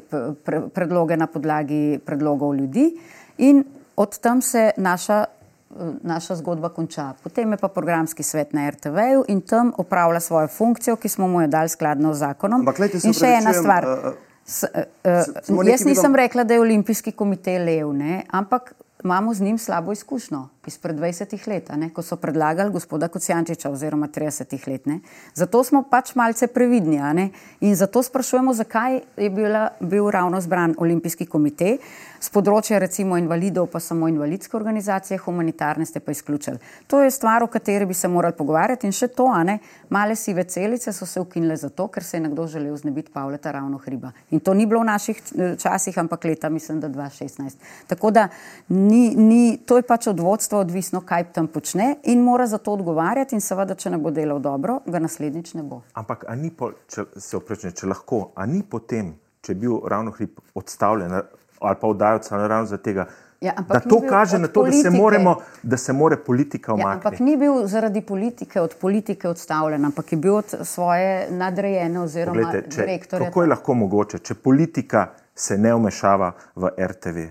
predloge 0.75 1.17
na 1.17 1.27
podlagi 1.27 1.99
predlogov 2.07 2.55
ljudi 2.57 2.95
in 3.39 3.65
od 3.97 4.19
tam 4.19 4.41
se 4.43 4.71
naša, 4.77 5.25
eh, 5.25 5.91
naša 6.03 6.37
zgodba 6.37 6.69
konča. 6.69 7.13
Potem 7.23 7.53
je 7.53 7.59
pa 7.59 7.69
programski 7.69 8.23
svet 8.23 8.53
na 8.53 8.71
RTV-ju 8.71 9.25
in 9.29 9.41
tam 9.41 9.73
opravlja 9.77 10.21
svojo 10.21 10.49
funkcijo, 10.49 10.97
ki 10.97 11.09
smo 11.09 11.29
mu 11.29 11.43
jo 11.43 11.49
dali 11.49 11.69
skladno 11.69 12.15
z 12.15 12.19
zakonom. 12.19 12.61
Ampak, 12.61 12.79
lejte, 12.79 13.05
in 13.05 13.13
še 13.13 13.37
ena 13.43 13.53
stvar. 13.53 13.85
Uh, 13.85 14.09
uh, 14.09 14.28
S, 14.49 14.65
uh, 14.65 15.67
jaz 15.69 15.85
nisem 15.85 16.15
rekla, 16.17 16.45
da 16.45 16.57
je 16.57 16.61
olimpijski 16.61 17.13
komitej 17.13 17.59
lev, 17.59 17.93
ne? 17.93 18.23
ampak 18.33 18.73
imamo 19.05 19.35
z 19.35 19.41
njim 19.41 19.59
slabo 19.59 19.93
izkušnjo 19.93 20.49
izpred 20.67 20.97
20 20.97 21.49
let, 21.49 21.69
ne? 21.77 21.91
ko 21.95 22.03
so 22.03 22.17
predlagali 22.17 22.73
gospoda 22.73 23.09
Kocijančiča 23.09 23.71
oziroma 23.71 24.09
30 24.09 24.69
let. 24.69 24.87
Ne? 24.87 25.01
Zato 25.35 25.65
smo 25.65 25.83
pač 25.91 26.15
malce 26.15 26.47
previdni 26.47 27.31
in 27.61 27.77
zato 27.77 28.03
sprašujemo, 28.03 28.55
zakaj 28.55 29.01
je 29.17 29.31
bila, 29.31 29.69
bil 29.81 30.11
ravno 30.11 30.41
zbran 30.41 30.75
olimpijski 30.79 31.27
komitej. 31.27 31.79
Z 32.19 32.33
področja 32.35 32.81
recimo 32.83 33.17
invalidov 33.19 33.69
pa 33.71 33.79
samo 33.79 34.09
invalidske 34.11 34.57
organizacije, 34.59 35.21
humanitarne 35.23 35.87
ste 35.87 36.01
pa 36.03 36.11
izključili. 36.11 36.59
To 36.91 37.03
je 37.03 37.11
stvar, 37.15 37.45
o 37.45 37.47
kateri 37.47 37.87
bi 37.87 37.95
se 37.95 38.09
morali 38.09 38.35
pogovarjati 38.35 38.89
in 38.89 38.93
še 38.93 39.09
to, 39.15 39.29
a 39.31 39.45
ne, 39.47 39.59
male 39.95 40.17
sive 40.19 40.43
celice 40.51 40.93
so 40.93 41.07
se 41.07 41.21
ukinile 41.23 41.57
zato, 41.57 41.87
ker 41.89 42.05
se 42.05 42.17
je 42.17 42.25
nekdo 42.27 42.47
želel 42.51 42.77
znebiti 42.77 43.13
Pavleta 43.15 43.53
ravno 43.55 43.79
hriba. 43.79 44.11
In 44.31 44.41
to 44.41 44.55
ni 44.55 44.67
bilo 44.67 44.83
v 44.83 44.89
naših 44.91 45.23
eh, 45.23 45.55
časih, 45.63 45.99
ampak 45.99 46.27
leta, 46.27 46.51
mislim, 46.51 46.81
da 46.81 46.91
2016. 46.91 47.63
Tako 47.87 48.11
da 48.11 48.29
ni, 48.69 49.15
ni, 49.15 49.59
to 49.67 49.79
je 49.79 49.87
pač 49.87 50.11
od 50.11 50.21
vodstva 50.21 50.59
odvisno, 50.67 51.05
kaj 51.07 51.31
tam 51.39 51.47
počne 51.47 51.95
in 52.11 52.27
mora 52.27 52.47
za 52.47 52.59
to 52.59 52.75
odgovarjati 52.75 53.39
in 53.39 53.45
seveda, 53.45 53.79
če 53.79 53.95
ne 53.95 54.03
bo 54.03 54.11
delal 54.11 54.43
dobro, 54.43 54.81
ga 54.87 54.99
naslednjič 54.99 55.55
ne 55.55 55.63
bo. 55.63 55.83
Ampak, 55.95 56.27
a 56.27 56.35
ni 56.35 56.51
po, 56.51 56.73
če 56.91 57.07
se 57.15 57.39
oprečne, 57.39 57.73
če 57.79 57.87
lahko, 57.87 58.33
a 58.35 58.47
ni 58.47 58.65
potem, 58.67 59.15
če 59.45 59.55
je 59.55 59.61
bil 59.63 59.79
ravno 59.87 60.11
hrib 60.19 60.41
odstavljen, 60.59 61.15
ali 61.61 61.77
pa 61.81 62.19
celo 62.19 62.49
ravno 62.49 62.67
za 62.67 62.77
tega. 62.77 63.07
Ja, 63.41 63.53
da 63.69 63.81
to 63.81 64.03
kaže 64.09 64.39
na 64.39 64.49
to, 64.49 64.63
da 64.65 64.73
se, 64.73 64.91
moremo, 64.91 65.37
da 65.63 65.77
se 65.77 65.93
more 65.93 66.17
politika 66.17 66.75
umakniti. 66.75 67.05
Ja, 67.05 67.09
ampak 67.09 67.21
ni 67.21 67.37
bil 67.37 67.67
zaradi 67.67 68.01
politike 68.01 68.61
od 68.61 68.75
politike 68.81 69.29
odstavljen, 69.29 69.85
ampak 69.85 70.13
je 70.13 70.19
bil 70.19 70.35
od 70.35 70.55
svoje 70.63 71.31
nadrejene 71.31 72.01
oziroma 72.01 72.43
Poglejte, 72.43 72.71
če, 72.71 72.81
direktorja. 72.81 73.29
Kako 73.29 73.43
je 73.43 73.49
lahko 73.49 73.75
mogoče, 73.75 74.19
če 74.19 74.35
politika 74.35 75.07
se 75.35 75.59
ne 75.59 75.75
umešava 75.75 76.33
v 76.57 76.71
RTV, 76.79 77.27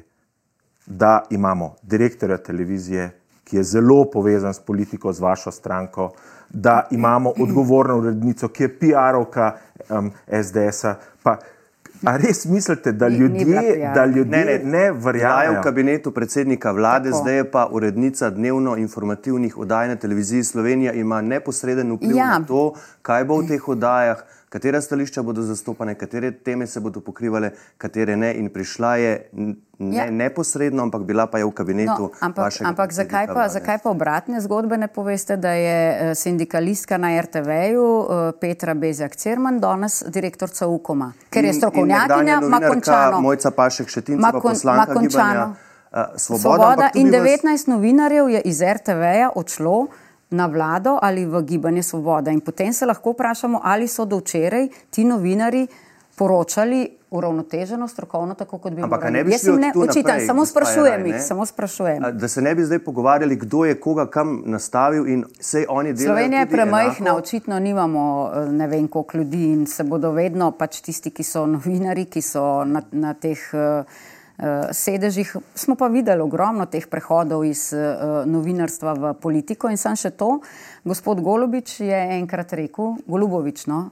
da 0.86 1.26
imamo 1.30 1.76
direktorja 1.82 2.38
televizije, 2.38 3.10
ki 3.44 3.58
je 3.58 3.64
zelo 3.64 4.06
povezan 4.12 4.54
s 4.54 4.60
politiko, 4.60 5.14
z 5.14 5.20
vašo 5.20 5.52
stranko, 5.52 6.12
da 6.50 6.88
imamo 6.92 7.34
odgovorno 7.40 7.98
urednico, 7.98 8.48
ki 8.48 8.64
je 8.64 8.80
PR-ovka 8.80 9.52
um, 9.90 10.12
SDS-a. 10.44 10.96
A 12.06 12.18
res 12.18 12.46
mislite, 12.46 12.92
da 12.92 13.08
ljudje, 13.08 13.46
ni 13.46 13.94
da 13.96 14.06
ljudje 14.06 14.26
ne, 14.26 14.46
ne, 14.46 14.60
ne 14.64 14.92
verjamejo? 14.92 15.52
Je 15.52 15.60
v 15.60 15.64
kabinetu 15.64 16.12
predsednika 16.12 16.72
vlade, 16.72 17.10
Tako. 17.10 17.22
zdaj 17.22 17.36
je 17.36 17.52
pa 17.52 17.68
urednica 17.72 18.30
dnevno 18.30 18.78
informativnih 18.78 19.58
oddaj 19.58 19.88
na 19.88 19.96
televiziji 19.96 20.44
Slovenija, 20.44 20.94
ima 20.94 21.22
neposreden 21.22 21.92
vpliv 21.92 22.16
ja. 22.16 22.40
na 22.40 22.46
to, 22.46 22.74
kaj 23.02 23.26
bo 23.26 23.42
v 23.42 23.48
teh 23.48 23.70
oddajah 23.70 24.24
katera 24.50 24.82
stališča 24.82 25.22
bodo 25.22 25.42
zastopane, 25.42 25.96
katere 25.96 26.32
teme 26.32 26.68
se 26.68 26.80
bodo 26.80 27.02
pokrivale, 27.02 27.52
katere 27.78 28.16
ne. 28.16 28.34
In 28.40 28.50
prišla 28.50 28.96
je 28.96 29.30
ne 29.80 29.98
ja. 29.98 30.10
neposredno, 30.12 30.84
ampak 30.84 31.04
bila 31.04 31.28
pa 31.28 31.38
je 31.38 31.46
v 31.46 31.52
kabinetu. 31.52 32.10
No, 32.10 32.12
ampak 32.20 32.54
ampak 32.64 32.94
zakaj, 32.94 33.28
pa, 33.28 33.48
zakaj 33.50 33.80
pa 33.84 33.90
obratne 33.90 34.42
zgodbe 34.42 34.78
ne 34.78 34.88
poveste, 34.88 35.38
da 35.38 35.52
je 35.52 35.78
eh, 35.78 36.16
sindikalistka 36.16 36.98
na 36.98 37.14
RTV-ju 37.22 37.86
eh, 37.86 38.32
Petra 38.40 38.74
Bezjak-Cerman 38.74 39.60
danes 39.60 40.04
direktorca 40.08 40.68
UKOM-a, 40.68 41.12
ker 41.30 41.46
je 41.46 41.54
strokovnjakinja, 41.54 42.42
ima 42.44 42.60
končano. 42.70 43.22
Mojca 43.22 43.52
Pašek 43.52 43.90
Šetinca, 43.90 44.32
pa 44.32 44.40
poslanka 44.40 45.00
gibanja. 45.02 45.48
Uh, 45.88 46.20
svoboda, 46.20 46.68
svoboda 46.68 46.90
in 47.00 47.08
19 47.08 47.48
vas... 47.48 47.68
novinarjev 47.68 48.30
je 48.30 48.42
iz 48.42 48.60
RTV-ja 48.62 49.30
odšlo 49.36 49.88
na 50.30 50.46
vlado 50.46 51.00
ali 51.02 51.26
v 51.26 51.42
gibanje 51.42 51.84
Svoboda. 51.84 52.32
In 52.32 52.42
potem 52.42 52.74
se 52.74 52.86
lahko 52.86 53.12
vprašamo, 53.12 53.62
ali 53.64 53.88
so 53.88 54.06
do 54.06 54.18
včeraj 54.18 54.68
ti 54.90 55.04
novinari 55.04 55.68
poročali 56.18 56.98
uravnoteženo, 57.12 57.88
strokovno, 57.88 58.34
tako 58.34 58.58
kot 58.58 58.74
bi 58.74 58.82
Ampak 58.82 59.04
morali. 59.04 59.24
Bi 59.24 59.38
šli 59.38 59.58
ne 59.58 59.72
očitam, 59.76 60.20
samo 60.28 60.46
sprašujem 60.46 61.06
jih, 61.06 61.16
samo 61.22 61.46
sprašujem. 61.46 62.04
Da 62.14 62.28
se 62.28 62.42
ne 62.42 62.56
bi 62.56 62.66
zdaj 62.66 62.80
pogovarjali, 62.80 63.36
kdo 63.36 63.66
je 63.66 63.80
koga 63.80 64.08
kam 64.10 64.42
nastavil 64.46 65.08
in 65.08 65.24
vse 65.40 65.66
oni 65.70 65.94
delajo. 65.94 66.08
Slovenija 66.08 66.40
je 66.40 66.50
premajhna, 66.50 67.16
očitno 67.16 67.60
nimamo 67.60 68.32
eh, 68.34 68.52
ne 68.52 68.68
vem 68.68 68.88
koliko 68.88 69.18
ljudi 69.18 69.44
in 69.44 69.66
se 69.66 69.84
bodo 69.84 70.12
vedno 70.12 70.52
pač 70.52 70.82
tisti, 70.82 71.12
ki 71.12 71.24
so 71.24 71.46
novinari, 71.46 72.06
ki 72.06 72.22
so 72.22 72.64
na, 72.66 72.82
na 72.92 73.14
teh 73.14 73.40
uh, 73.54 73.86
sedežih. 74.72 75.36
Smo 75.56 75.76
pa 75.76 75.88
videli 75.88 76.22
ogromno 76.22 76.68
teh 76.70 76.86
prehodov 76.88 77.46
iz 77.46 77.72
uh, 77.74 78.26
novinarstva 78.30 78.94
v 78.94 79.14
politiko 79.22 79.72
in 79.74 79.78
sam 79.82 79.98
še 79.98 80.12
to. 80.14 80.40
Gospod 80.86 81.22
Golubič 81.26 81.80
je 81.82 82.02
enkrat 82.20 82.54
rekel, 82.54 82.96
Golubovič, 83.08 83.66
no, 83.68 83.88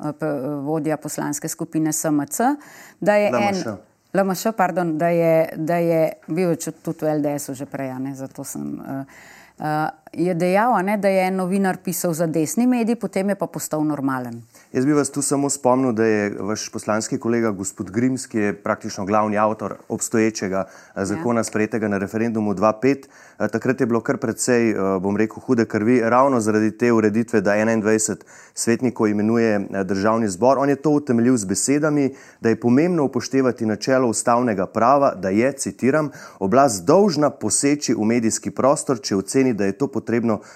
vodja 0.63 0.97
poslanske 1.01 1.49
skupine 1.51 1.91
SMC, 1.93 2.53
da 3.01 3.17
je 3.19 3.31
LMŠ. 3.33 3.65
en. 3.65 3.81
LMŠ, 4.15 4.53
pardon, 4.55 4.93
da 4.97 5.09
je, 5.11 5.49
da 5.57 5.75
je 5.83 6.03
bil 6.27 6.55
tudi 6.55 7.03
v 7.03 7.17
LDS-u 7.19 7.53
že 7.53 7.65
prej, 7.67 7.91
ne, 7.99 8.15
zato 8.15 8.47
sem. 8.47 8.77
Uh, 8.79 9.33
Uh, 9.55 9.87
je 10.17 10.33
dejal, 10.33 10.83
ne, 10.83 10.97
da 10.97 11.07
je 11.07 11.27
en 11.27 11.35
novinar 11.35 11.77
pisal 11.83 12.13
za 12.13 12.27
desni 12.27 12.67
medij, 12.67 12.95
potem 12.95 13.29
je 13.29 13.35
pa 13.35 13.47
postal 13.47 13.83
normalen. 13.83 14.41
Jaz 14.73 14.85
bi 14.85 14.93
vas 14.93 15.09
tu 15.11 15.21
samo 15.21 15.49
spomnil, 15.49 15.91
da 15.91 16.05
je 16.05 16.29
vaš 16.39 16.69
poslanski 16.71 17.17
kolega 17.19 17.51
gospod 17.51 17.91
Grims, 17.91 18.27
ki 18.27 18.37
je 18.37 18.53
praktično 18.63 19.05
glavni 19.05 19.37
avtor 19.37 19.75
obstoječega 19.89 20.65
ja. 20.95 21.05
zakona, 21.05 21.43
sprejetega 21.43 21.87
na 21.87 21.97
referendumu 21.97 22.53
2.5. 22.53 23.05
Takrat 23.51 23.81
je 23.81 23.85
bilo 23.85 23.99
kar 24.01 24.17
precej, 24.17 24.73
bom 25.01 25.17
rekel, 25.17 25.43
hude 25.43 25.65
krvi, 25.65 25.99
ravno 26.03 26.39
zaradi 26.39 26.71
te 26.77 26.91
ureditve, 26.91 27.41
da 27.41 27.51
21 27.51 28.15
svetnikov 28.53 29.07
imenuje 29.07 29.67
državni 29.83 30.27
zbor. 30.27 30.57
On 30.59 30.69
je 30.69 30.75
to 30.75 30.89
utemeljil 30.89 31.37
z 31.37 31.45
besedami, 31.45 32.09
da 32.41 32.49
je 32.49 32.59
pomembno 32.59 33.03
upoštevati 33.03 33.65
načelo 33.65 34.09
ustavnega 34.09 34.65
prava, 34.65 35.13
da 35.15 35.29
je, 35.29 35.51
citiram, 35.51 36.09
oblast 36.39 36.85
dolžna 36.85 37.29
poseči 37.29 37.93
v 37.93 38.05
medijski 38.05 38.51
prostor, 38.51 38.99
če 38.99 39.15
oceni, 39.15 39.53
da 39.53 39.65
je 39.65 39.77
to 39.77 39.87
potrebno 39.87 40.04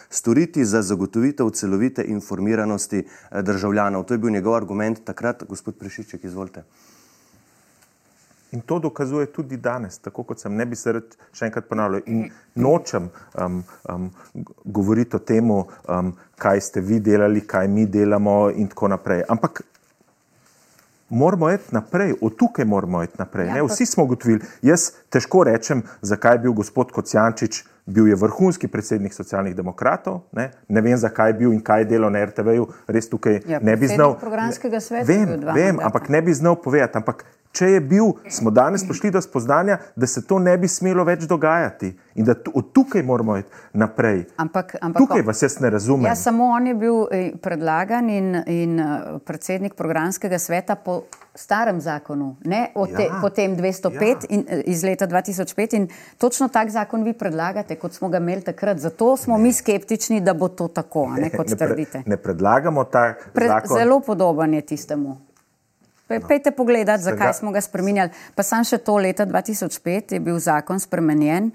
storiti 0.09 0.65
za 0.65 0.81
zagotovitev 0.81 1.49
celovite 1.49 2.03
informiranosti 2.03 3.03
državljanov. 3.31 4.03
To 4.03 4.13
je 4.13 4.17
bil 4.17 4.31
njegov 4.31 4.55
argument 4.55 5.03
takrat, 5.03 5.43
gospod 5.47 5.75
Prešiček, 5.79 6.23
izvolite. 6.23 6.63
In 8.51 8.61
to 8.61 8.79
dokazuje 8.79 9.25
tudi 9.25 9.57
danes, 9.57 9.99
tako 9.99 10.23
kot 10.23 10.39
sem, 10.41 10.55
ne 10.55 10.65
bi 10.65 10.75
se 10.75 10.93
še 11.37 11.45
enkrat 11.45 11.67
ponavljal. 11.69 12.01
In 12.09 12.23
nočem 12.57 13.09
um, 13.37 13.59
um, 13.93 14.07
govoriti 14.65 15.15
o 15.15 15.19
tem, 15.21 15.51
um, 15.53 16.13
kaj 16.41 16.61
ste 16.65 16.81
vi 16.81 16.97
delali, 16.99 17.45
kaj 17.45 17.67
mi 17.69 17.85
delamo, 17.85 18.49
in 18.49 18.71
tako 18.71 18.89
naprej. 18.95 19.21
Ampak 19.29 19.61
moramo 21.09 21.51
iti 21.53 21.75
naprej, 21.77 22.15
od 22.21 22.35
tukaj 22.41 22.65
moramo 22.65 23.03
iti 23.03 23.21
naprej. 23.21 23.53
Ja, 23.53 23.63
Vsi 23.69 23.85
smo 23.85 24.03
ugotovili. 24.09 24.41
Jaz 24.65 24.91
težko 25.13 25.43
rečem, 25.45 25.85
zakaj 26.01 26.39
je 26.39 26.45
bil 26.47 26.57
gospod 26.57 26.91
Kocijančič 26.91 27.63
bil 27.89 28.07
je 28.07 28.15
vrhunski 28.15 28.67
predsednik 28.67 29.13
socialnih 29.13 29.55
demokratov, 29.55 30.21
ne, 30.31 30.51
ne 30.67 30.81
vem, 30.81 30.97
zakaj 30.97 31.29
je 31.29 31.39
bil 31.41 31.53
in 31.53 31.61
kaj 31.61 31.81
je 31.81 31.89
delal 31.95 32.13
na 32.13 32.23
RTV-ju, 32.25 32.67
res 32.87 33.09
tukaj 33.09 33.41
ja, 33.49 33.59
ne 33.59 33.75
bi 33.77 33.89
znal. 33.89 34.15
Ne, 34.21 35.03
vem, 35.05 35.35
vem 35.55 35.83
ampak 35.83 36.09
ne 36.09 36.21
bi 36.21 36.33
znal 36.33 36.55
povedati. 36.61 36.97
Ampak 36.97 37.25
če 37.55 37.71
je 37.73 37.79
bil, 37.81 38.11
smo 38.29 38.51
danes 38.53 38.83
prišli 38.87 39.11
do 39.11 39.21
spoznanja, 39.21 39.79
da 39.95 40.07
se 40.07 40.21
to 40.27 40.39
ne 40.39 40.53
bi 40.57 40.67
smelo 40.69 41.03
več 41.07 41.25
dogajati 41.29 41.91
in 42.15 42.27
da 42.27 42.35
od 42.53 42.71
tukaj 42.75 43.03
moramo 43.03 43.37
iti 43.39 43.49
naprej. 43.73 44.25
Ampak, 44.37 44.75
ampak 44.81 45.01
tukaj 45.01 45.25
vas 45.25 45.41
jaz 45.43 45.57
ne 45.63 45.73
razumem. 45.73 46.05
Ja, 46.09 46.15
samo 46.15 46.51
on 46.53 46.67
je 46.67 46.75
bil 46.77 47.01
predlagan 47.41 48.09
in, 48.09 48.35
in 48.45 48.79
eh, 48.79 49.17
predsednik 49.25 49.75
programskega 49.79 50.39
sveta 50.39 50.75
po 50.75 51.01
starem 51.39 51.79
zakonu, 51.81 52.35
ne 52.43 52.65
te, 52.95 53.03
ja, 53.03 53.19
potem 53.21 53.55
205 53.55 54.03
ja. 54.03 54.15
in, 54.29 54.43
eh, 54.47 54.63
iz 54.67 54.83
leta 54.83 55.07
2005 55.07 55.75
in 55.77 55.87
točno 56.17 56.47
tak 56.47 56.69
zakon 56.69 57.03
vi 57.03 57.13
predlagate, 57.13 57.75
kot 57.79 57.93
smo 57.95 58.09
ga 58.09 58.17
imeli 58.17 58.41
takrat. 58.41 58.77
Zato 58.77 59.17
smo 59.17 59.37
ne. 59.37 59.43
mi 59.43 59.53
skeptični, 59.53 60.21
da 60.21 60.33
bo 60.33 60.47
to 60.47 60.67
tako, 60.67 61.07
ne, 61.15 61.21
ne, 61.21 61.29
kot 61.29 61.49
ne 61.49 61.57
trdite. 61.57 62.03
Ne 62.05 62.17
predlagamo 62.17 62.83
ta 62.83 63.13
Pre, 63.33 63.47
zakon. 63.47 63.77
Zelo 63.77 63.99
podoben 63.99 64.53
je 64.53 64.61
tistemu. 64.61 65.09
No. 65.09 65.29
Pejte 66.27 66.51
pogledati, 66.51 67.03
zakaj 67.03 67.33
smo 67.33 67.51
ga 67.51 67.61
spremenjali. 67.61 68.09
Pa 68.35 68.43
sam 68.43 68.65
še 68.65 68.79
to 68.81 68.97
leta 68.97 69.27
2005 69.29 70.15
je 70.17 70.19
bil 70.19 70.39
zakon 70.41 70.79
spremenjen 70.81 71.51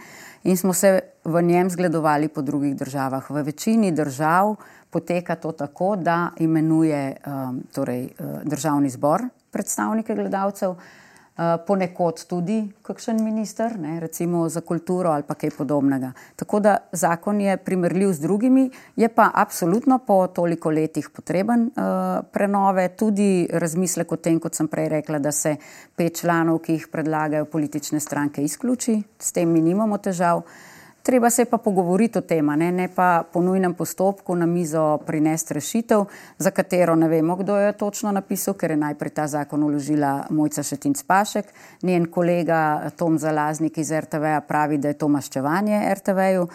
in 0.47 0.57
smo 0.57 0.73
se 0.73 1.01
v 1.25 1.43
njem 1.43 1.71
zgledovali 1.71 2.29
po 2.29 2.43
drugih 2.43 2.77
državah. 2.77 3.31
V 3.31 3.43
večini 3.43 3.91
držav 3.93 4.55
poteka 4.91 5.35
to 5.37 5.53
tako, 5.53 5.97
da 5.97 6.31
imenuje 6.39 7.17
um, 7.27 7.63
torej, 7.75 8.05
uh, 8.15 8.45
državni 8.47 8.91
zbor 8.95 9.27
predstavnike 9.55 10.15
gledalcev, 10.19 10.75
eh, 10.75 11.55
ponekod 11.67 12.25
tudi 12.29 12.59
kakšen 12.83 13.23
minister, 13.25 13.79
ne, 13.79 14.01
recimo 14.03 14.49
za 14.49 14.61
kulturo 14.61 15.15
ali 15.15 15.23
pa 15.23 15.35
kaj 15.35 15.55
podobnega. 15.59 16.13
Tako 16.37 16.61
da 16.61 16.77
zakon 16.93 17.41
je 17.41 17.57
primerljiv 17.57 18.13
z 18.13 18.27
drugimi, 18.27 18.67
je 18.97 19.09
pa 19.09 19.31
absolutno 19.35 19.99
po 19.99 20.27
toliko 20.27 20.71
letih 20.71 21.11
potreben 21.11 21.71
uh, 21.71 22.25
prenove, 22.33 22.89
tudi 22.97 23.49
razmislek 23.53 24.13
o 24.13 24.17
tem, 24.17 24.39
kot 24.41 24.55
sem 24.55 24.69
prej 24.69 24.89
rekla, 24.89 25.19
da 25.19 25.33
se 25.33 25.57
pet 25.97 26.21
članov, 26.21 26.59
ki 26.59 26.79
jih 26.79 26.87
predlagajo 26.93 27.45
politične 27.45 28.01
stranke, 28.01 28.43
izključi, 28.43 29.03
s 29.19 29.33
tem 29.33 29.51
mi 29.53 29.61
nimamo 29.61 29.99
težav. 29.99 30.39
Uh, 30.39 30.74
Treba 31.05 31.31
se 31.31 31.45
pa 31.45 31.59
pogovoriti 31.59 32.19
o 32.19 32.21
tem, 32.25 32.47
ne, 32.57 32.71
ne 32.73 32.87
pa 32.89 33.25
po 33.33 33.43
nujnem 33.45 33.75
postopku 33.77 34.35
na 34.35 34.47
mizo 34.47 34.99
prinesti 35.05 35.55
rešitev, 35.55 36.05
za 36.39 36.51
katero 36.51 36.95
ne 36.97 37.09
vemo, 37.09 37.37
kdo 37.37 37.59
jo 37.61 37.67
je 37.67 37.73
točno 37.77 38.13
napisal, 38.13 38.55
ker 38.55 38.71
je 38.73 38.77
najprej 38.77 39.13
ta 39.13 39.27
zakon 39.29 39.63
uložila 39.63 40.25
Mojca 40.31 40.63
Šetinc 40.63 41.03
Pašek. 41.03 41.53
Njen 41.83 42.07
kolega 42.09 42.91
Tom 42.97 43.19
Zalaznik 43.19 43.79
iz 43.79 43.93
RTV-ja 43.93 44.41
pravi, 44.41 44.79
da 44.79 44.89
je 44.89 44.99
to 44.99 45.09
maščevanje 45.09 45.83
RTV-ju. 45.95 46.49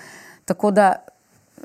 Tako 0.45 0.71
da 0.71 0.89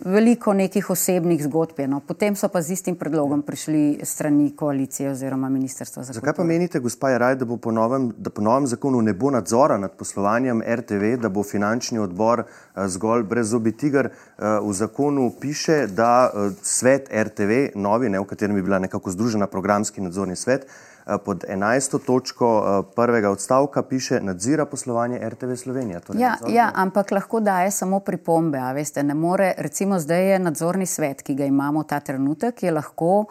veliko 0.05 0.53
nekih 0.53 0.91
osebnih 0.91 1.43
zgodb. 1.43 1.81
No. 1.89 2.01
Potem 2.01 2.37
so 2.37 2.49
pa 2.49 2.63
z 2.63 2.73
istim 2.73 2.97
predlogom 2.97 3.43
prišli 3.43 4.01
strani 4.03 4.51
koalicije 4.57 5.11
oziroma 5.11 5.49
ministrstva 5.49 6.03
za 6.03 6.13
kulturo. 6.13 6.21
Zakaj 6.21 6.37
pa 6.37 6.45
menite, 6.45 6.81
gospa 6.81 7.11
Jaraj, 7.11 7.37
da, 7.37 7.47
po 7.57 7.73
novem, 7.73 8.11
da 8.17 8.31
po 8.31 8.43
novem 8.43 8.67
zakonu 8.67 9.03
ne 9.03 9.15
bo 9.15 9.31
nadzora 9.31 9.79
nad 9.79 9.93
poslovanjem 9.99 10.63
RTV, 10.63 11.17
da 11.23 11.29
bo 11.29 11.43
finančni 11.43 11.99
odbor 11.99 12.45
uh, 12.45 12.87
zgolj 12.87 13.23
brez 13.23 13.51
zobi 13.51 13.73
tiger? 13.73 14.11
Uh, 14.39 14.69
v 14.69 14.73
zakonu 14.73 15.31
piše, 15.41 15.87
da 15.87 16.31
uh, 16.31 16.53
svet 16.63 17.09
RTV, 17.13 17.75
novi, 17.75 18.09
ne, 18.09 18.21
v 18.21 18.27
katerem 18.27 18.57
bi 18.57 18.63
bila 18.63 18.79
nekako 18.79 19.11
združena 19.11 19.47
programski 19.47 20.01
nadzorni 20.01 20.37
svet, 20.37 20.67
Eh, 20.67 20.94
pod 21.25 21.45
11. 21.49 21.99
točko 22.07 22.65
eh, 22.65 22.95
prvega 22.97 23.31
odstavka 23.31 23.83
piše 23.83 24.21
nadzira 24.21 24.67
poslovanje 24.67 25.29
RTV 25.29 25.55
Slovenija. 25.55 26.01
Torej 26.01 26.21
ja, 26.21 26.37
ja, 26.49 26.71
ampak 26.75 27.11
lahko 27.11 27.41
daje 27.41 27.71
samo 27.71 28.01
pripombe. 28.01 28.61
Veste, 28.75 29.03
more, 29.03 29.55
recimo 29.59 29.99
zdaj 29.99 30.31
je 30.31 30.39
nadzorni 30.39 30.87
svet, 30.87 31.23
ki 31.23 31.35
ga 31.35 31.45
imamo 31.45 31.83
ta 31.85 32.01
trenutek, 32.01 32.63
je 32.63 32.71
lahko 32.71 33.19
uh, 33.19 33.27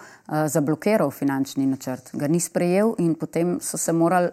zablokiral 0.48 1.12
finančni 1.12 1.66
načrt. 1.66 2.10
Ga 2.14 2.28
ni 2.28 2.40
sprejel 2.40 2.94
in 2.98 3.16
potem 3.16 3.58
so 3.62 3.78
se 3.78 3.94
morali 3.94 4.30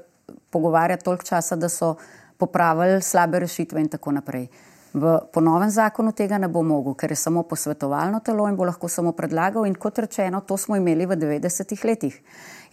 pogovarjati 0.51 1.05
toliko 1.05 1.25
časa, 1.25 1.57
da 1.57 1.69
so 1.69 1.95
popravili 2.39 3.03
slabe 3.03 3.39
rešitve 3.39 3.81
in 3.81 3.89
tako 3.89 4.13
naprej. 4.13 4.49
V 4.93 5.19
ponovem 5.33 5.71
zakonu 5.71 6.11
tega 6.13 6.39
ne 6.39 6.49
bo 6.51 6.65
mogel, 6.67 6.97
ker 6.99 7.13
je 7.13 7.17
samo 7.17 7.45
posvetovalno 7.47 8.19
telo 8.27 8.49
in 8.51 8.57
bo 8.59 8.67
lahko 8.67 8.89
samo 8.89 9.13
predlagal. 9.15 9.67
In 9.67 9.77
kot 9.79 9.99
rečeno, 10.03 10.41
to 10.43 10.57
smo 10.57 10.77
imeli 10.77 11.07
v 11.07 11.15
90-ih 11.15 11.85
letih. 11.85 12.17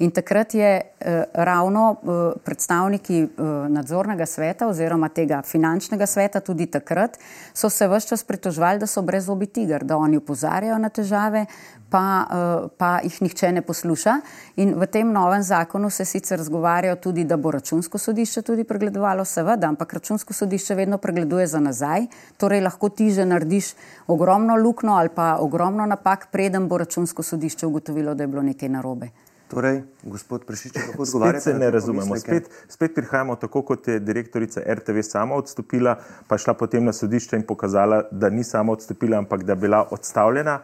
In 0.01 0.11
takrat 0.11 0.53
je 0.53 0.71
eh, 0.81 1.23
ravno 1.33 1.85
eh, 1.93 2.39
predstavniki 2.43 3.21
eh, 3.21 3.29
nadzornega 3.69 4.25
sveta 4.25 4.67
oziroma 4.67 5.09
tega 5.09 5.41
finančnega 5.41 6.05
sveta 6.05 6.39
tudi 6.39 6.65
takrat 6.65 7.17
so 7.53 7.69
se 7.69 7.87
vse 7.87 8.07
čas 8.07 8.23
pritožvali, 8.23 8.79
da 8.79 8.87
so 8.87 9.01
brez 9.01 9.29
obi 9.29 9.45
tiger, 9.45 9.83
da 9.83 9.97
oni 9.97 10.17
upozarjajo 10.17 10.77
na 10.77 10.89
težave, 10.89 11.45
pa, 11.89 12.27
eh, 12.29 12.67
pa 12.77 12.99
jih 13.03 13.21
nihče 13.21 13.51
ne 13.51 13.61
posluša. 13.61 14.19
In 14.55 14.73
v 14.79 14.87
tem 14.87 15.11
novem 15.11 15.43
zakonu 15.43 15.89
se 15.89 16.05
sicer 16.05 16.37
razgovarjajo 16.37 16.95
tudi, 16.95 17.23
da 17.23 17.37
bo 17.37 17.51
računsko 17.51 17.97
sodišče 17.97 18.41
tudi 18.41 18.63
pregledovalo, 18.63 19.25
seveda, 19.25 19.67
ampak 19.67 19.93
računsko 19.93 20.33
sodišče 20.33 20.75
vedno 20.75 20.97
pregleduje 20.97 21.47
za 21.47 21.59
nazaj, 21.59 22.07
torej 22.37 22.61
lahko 22.61 22.89
ti 22.89 23.11
že 23.11 23.25
narediš 23.25 23.73
ogromno 24.07 24.55
lukno 24.55 24.95
ali 24.95 25.09
pa 25.09 25.37
ogromno 25.39 25.85
napak, 25.85 26.27
preden 26.31 26.67
bo 26.67 26.77
računsko 26.77 27.23
sodišče 27.23 27.65
ugotovilo, 27.67 28.15
da 28.15 28.23
je 28.23 28.27
bilo 28.27 28.41
nekaj 28.41 28.69
narobe. 28.69 29.09
Torej, 29.47 29.81
gospod 30.03 30.43
Prešič, 30.43 30.73
kako 30.75 31.03
odgovarjate? 31.03 31.41
Spet 31.41 31.53
se 31.53 31.59
ne 31.59 31.71
razumemo. 31.71 32.17
Spet, 32.19 32.49
spet 32.67 32.95
prihajamo 32.95 33.35
tako, 33.35 33.61
kot 33.61 33.87
je 33.87 33.99
direktorica 33.99 34.61
RTV 34.67 35.01
sama 35.01 35.35
odstopila, 35.35 35.95
pa 36.27 36.37
šla 36.37 36.53
potem 36.53 36.83
na 36.83 36.93
sodišče 36.93 37.39
in 37.39 37.45
pokazala, 37.47 38.01
da 38.11 38.29
ni 38.29 38.43
sama 38.43 38.75
odstopila, 38.75 39.17
ampak 39.17 39.43
da 39.43 39.55
je 39.55 39.63
bila 39.63 39.85
odstavljena. 39.91 40.59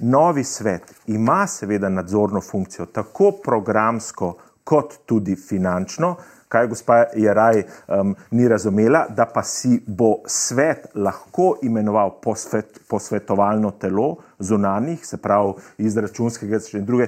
Novi 0.00 0.44
svet 0.44 0.94
ima 1.06 1.46
seveda 1.46 1.88
nadzorno 1.88 2.40
funkcijo, 2.40 2.86
tako 2.86 3.32
programsko, 3.44 4.34
kot 4.64 4.94
tudi 5.06 5.36
finančno. 5.36 6.16
Kaj 6.48 6.66
gospa 6.66 7.04
Jaraj 7.16 7.62
um, 7.62 8.14
ni 8.30 8.48
razumela, 8.48 9.04
da 9.08 9.26
pa 9.26 9.42
si 9.46 9.76
bo 9.86 10.16
svet 10.26 10.88
lahko 10.94 11.52
imenoval 11.62 12.16
posvet, 12.22 12.80
posvetovalno 12.88 13.70
telo 13.70 14.16
zunanih, 14.38 15.06
se 15.06 15.16
pravi 15.16 15.52
iz 15.78 15.96
računskega 15.96 16.58
in 16.74 16.84
druge, 16.84 17.06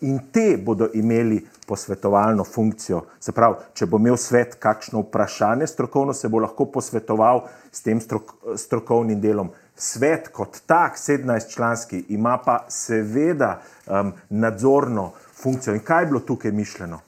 in 0.00 0.18
te 0.32 0.58
bodo 0.64 0.88
imeli 0.94 1.40
posvetovalno 1.66 2.44
funkcijo. 2.44 3.04
Se 3.20 3.32
pravi, 3.32 3.54
če 3.74 3.86
bo 3.86 4.00
imel 4.02 4.16
svet 4.16 4.58
kakšno 4.60 5.06
vprašanje 5.06 5.66
strokovno, 5.66 6.12
se 6.12 6.28
bo 6.28 6.42
lahko 6.42 6.66
posvetoval 6.74 7.46
s 7.72 7.82
tem 7.82 8.00
strok, 8.00 8.34
strokovnim 8.56 9.20
delom. 9.20 9.52
Svet 9.76 10.28
kot 10.28 10.60
tak, 10.66 10.96
17-članski, 10.96 12.04
ima 12.08 12.38
pa 12.44 12.64
seveda 12.68 13.60
um, 13.86 14.12
nadzorno 14.28 15.12
funkcijo. 15.42 15.74
In 15.74 15.80
kaj 15.80 16.02
je 16.02 16.06
bilo 16.06 16.20
tukaj 16.20 16.52
mišljeno? 16.52 17.00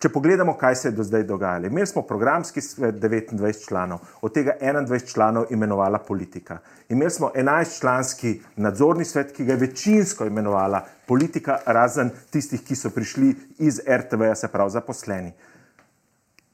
Če 0.00 0.08
pogledamo, 0.08 0.54
kaj 0.56 0.74
se 0.80 0.88
je 0.88 0.92
do 0.96 1.04
zdaj 1.04 1.26
dogajalo. 1.28 1.68
Imeli 1.68 1.86
smo 1.86 2.02
programski 2.08 2.62
svet 2.64 2.94
29 3.02 3.66
članov, 3.66 3.98
od 4.24 4.32
tega 4.32 4.54
21 4.60 5.12
članov 5.12 5.50
imenovala 5.52 5.98
politika. 5.98 6.58
Imeli 6.88 7.10
smo 7.10 7.28
11 7.34 7.80
članski 7.80 8.40
nadzorni 8.56 9.04
svet, 9.04 9.34
ki 9.36 9.44
ga 9.44 9.52
je 9.52 9.60
večinsko 9.60 10.24
imenovala 10.24 10.80
politika, 11.06 11.58
razen 11.66 12.10
tistih, 12.30 12.64
ki 12.64 12.76
so 12.76 12.90
prišli 12.90 13.34
iz 13.58 13.82
RTV, 13.84 14.32
se 14.34 14.48
pravi 14.48 14.70
zaposleni. 14.70 15.32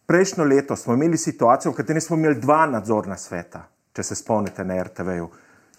Prejšnjo 0.07 0.44
leto 0.44 0.76
smo 0.76 0.94
imeli 0.94 1.18
situacijo, 1.18 1.70
v 1.72 1.76
kateri 1.76 2.00
smo 2.00 2.16
imeli 2.16 2.40
dva 2.42 2.64
nadzorna 2.66 3.16
sveta, 3.16 3.62
če 3.94 4.02
se 4.02 4.14
spomnite 4.14 4.64
na 4.64 4.83
RTV-ju. 4.83 5.31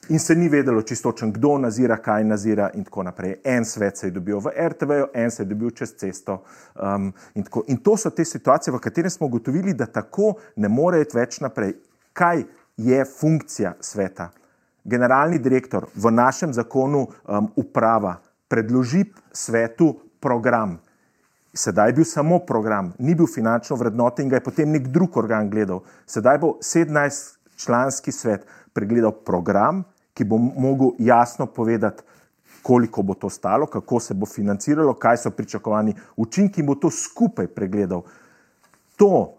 In 0.10 0.20
se 0.20 0.36
ni 0.36 0.50
vedelo 0.50 0.82
čistočen, 0.82 1.32
kdo 1.32 1.58
nazira, 1.58 1.98
kaj 1.98 2.24
nazira, 2.24 2.70
in 2.74 2.84
tako 2.84 3.04
naprej. 3.04 3.36
En 3.44 3.66
svet 3.66 3.98
se 3.98 4.08
je 4.08 4.12
dobil 4.12 4.40
v 4.40 4.52
RTV, 4.70 4.92
en 5.14 5.32
se 5.32 5.44
je 5.44 5.48
dobil 5.48 5.72
čez 5.76 5.92
cesto. 6.00 6.44
Um, 6.76 7.12
in, 7.36 7.44
in 7.68 7.78
to 7.84 7.98
so 7.98 8.10
te 8.10 8.26
situacije, 8.26 8.72
v 8.74 8.80
katerih 8.80 9.12
smo 9.12 9.28
ugotovili, 9.28 9.74
da 9.74 9.86
tako 9.86 10.38
ne 10.56 10.70
more 10.72 11.02
iti 11.04 11.18
več 11.18 11.42
naprej. 11.44 11.74
Kaj 12.14 12.44
je 12.78 13.06
funkcija 13.06 13.74
sveta? 13.82 14.30
Generalni 14.84 15.42
direktor 15.44 15.90
v 15.96 16.12
našem 16.12 16.54
zakonu 16.54 17.04
um, 17.04 17.52
uprava 17.56 18.16
predloži 18.48 19.04
svetu 19.34 19.92
program. 20.24 20.78
Sedaj 21.52 21.90
je 21.90 21.98
bil 22.00 22.08
samo 22.08 22.40
program, 22.40 22.94
ni 23.00 23.16
bil 23.16 23.28
finančno 23.28 23.76
vrednoten 23.76 24.26
in 24.26 24.32
ga 24.32 24.40
je 24.40 24.48
potem 24.48 24.72
nek 24.72 24.88
drug 24.88 25.18
organ 25.18 25.50
gledal. 25.50 25.84
Sedaj 26.08 26.40
bo 26.40 26.56
17-članski 26.64 28.12
svet 28.12 28.48
pregledal 28.74 29.12
program, 29.12 29.84
ki 30.18 30.26
bo 30.26 30.38
mogel 30.38 30.96
jasno 31.00 31.46
povedati, 31.46 32.04
koliko 32.64 33.02
bo 33.02 33.14
to 33.14 33.30
stalo, 33.30 33.66
kako 33.66 34.00
se 34.00 34.14
bo 34.14 34.26
financiralo, 34.26 34.94
kaj 34.94 35.18
so 35.18 35.32
pričakovani 35.32 35.94
učinki 36.16 36.62
in 36.62 36.68
bo 36.68 36.76
to 36.76 36.90
skupaj 36.92 37.48
pregledal. 37.48 38.02
To 38.98 39.38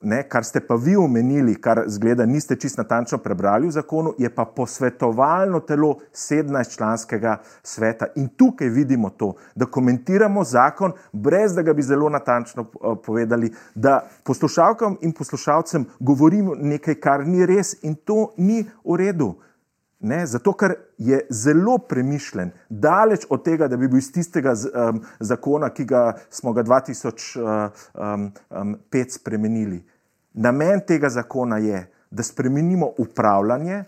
ne, 0.00 0.22
kar 0.28 0.44
ste 0.44 0.60
pa 0.60 0.74
vi 0.74 0.96
omenili, 0.96 1.54
kar 1.60 1.82
zgleda, 1.86 2.26
niste 2.26 2.56
čisto 2.56 2.82
natančno 2.82 3.18
prebrali 3.18 3.66
v 3.66 3.74
zakonu, 3.74 4.12
je 4.18 4.28
pa 4.34 4.44
posvetovalno 4.44 5.60
telo 5.60 5.96
17-članskega 6.12 7.36
sveta. 7.62 8.06
In 8.16 8.28
tukaj 8.28 8.68
vidimo 8.68 9.10
to, 9.10 9.32
da 9.54 9.66
komentiramo 9.66 10.44
zakon, 10.44 10.92
brez 11.12 11.54
da 11.54 11.62
ga 11.62 11.74
bi 11.74 11.82
zelo 11.82 12.08
natančno 12.08 12.62
eh, 12.62 12.94
povedali, 13.06 13.50
da 13.74 14.02
poslušalkam 14.24 14.96
in 15.00 15.12
poslušalcem 15.12 15.84
govorimo 16.00 16.54
nekaj, 16.54 17.00
kar 17.00 17.26
ni 17.26 17.46
res 17.46 17.74
in 17.82 17.94
to 17.94 18.30
ni 18.36 18.62
v 18.84 18.96
redu. 18.96 19.34
Ne, 20.06 20.20
zato, 20.26 20.52
ker 20.54 20.74
je 21.02 21.18
zelo 21.34 21.78
premišljen, 21.82 22.52
daleč 22.68 23.24
od 23.30 23.42
tega, 23.42 23.66
da 23.66 23.76
bi 23.76 23.88
bil 23.90 23.98
iz 23.98 24.12
tistega 24.14 24.52
um, 24.54 25.00
zakona, 25.18 25.72
ki 25.74 25.84
ga 25.88 26.02
smo 26.30 26.52
ga 26.54 26.62
2005 26.62 27.42
um, 27.42 28.28
um, 28.54 28.76
spremenili. 29.10 29.80
Namen 30.38 30.84
tega 30.86 31.10
zakona 31.10 31.58
je, 31.58 31.80
da 32.10 32.22
spremenimo 32.22 32.92
upravljanje, 33.02 33.82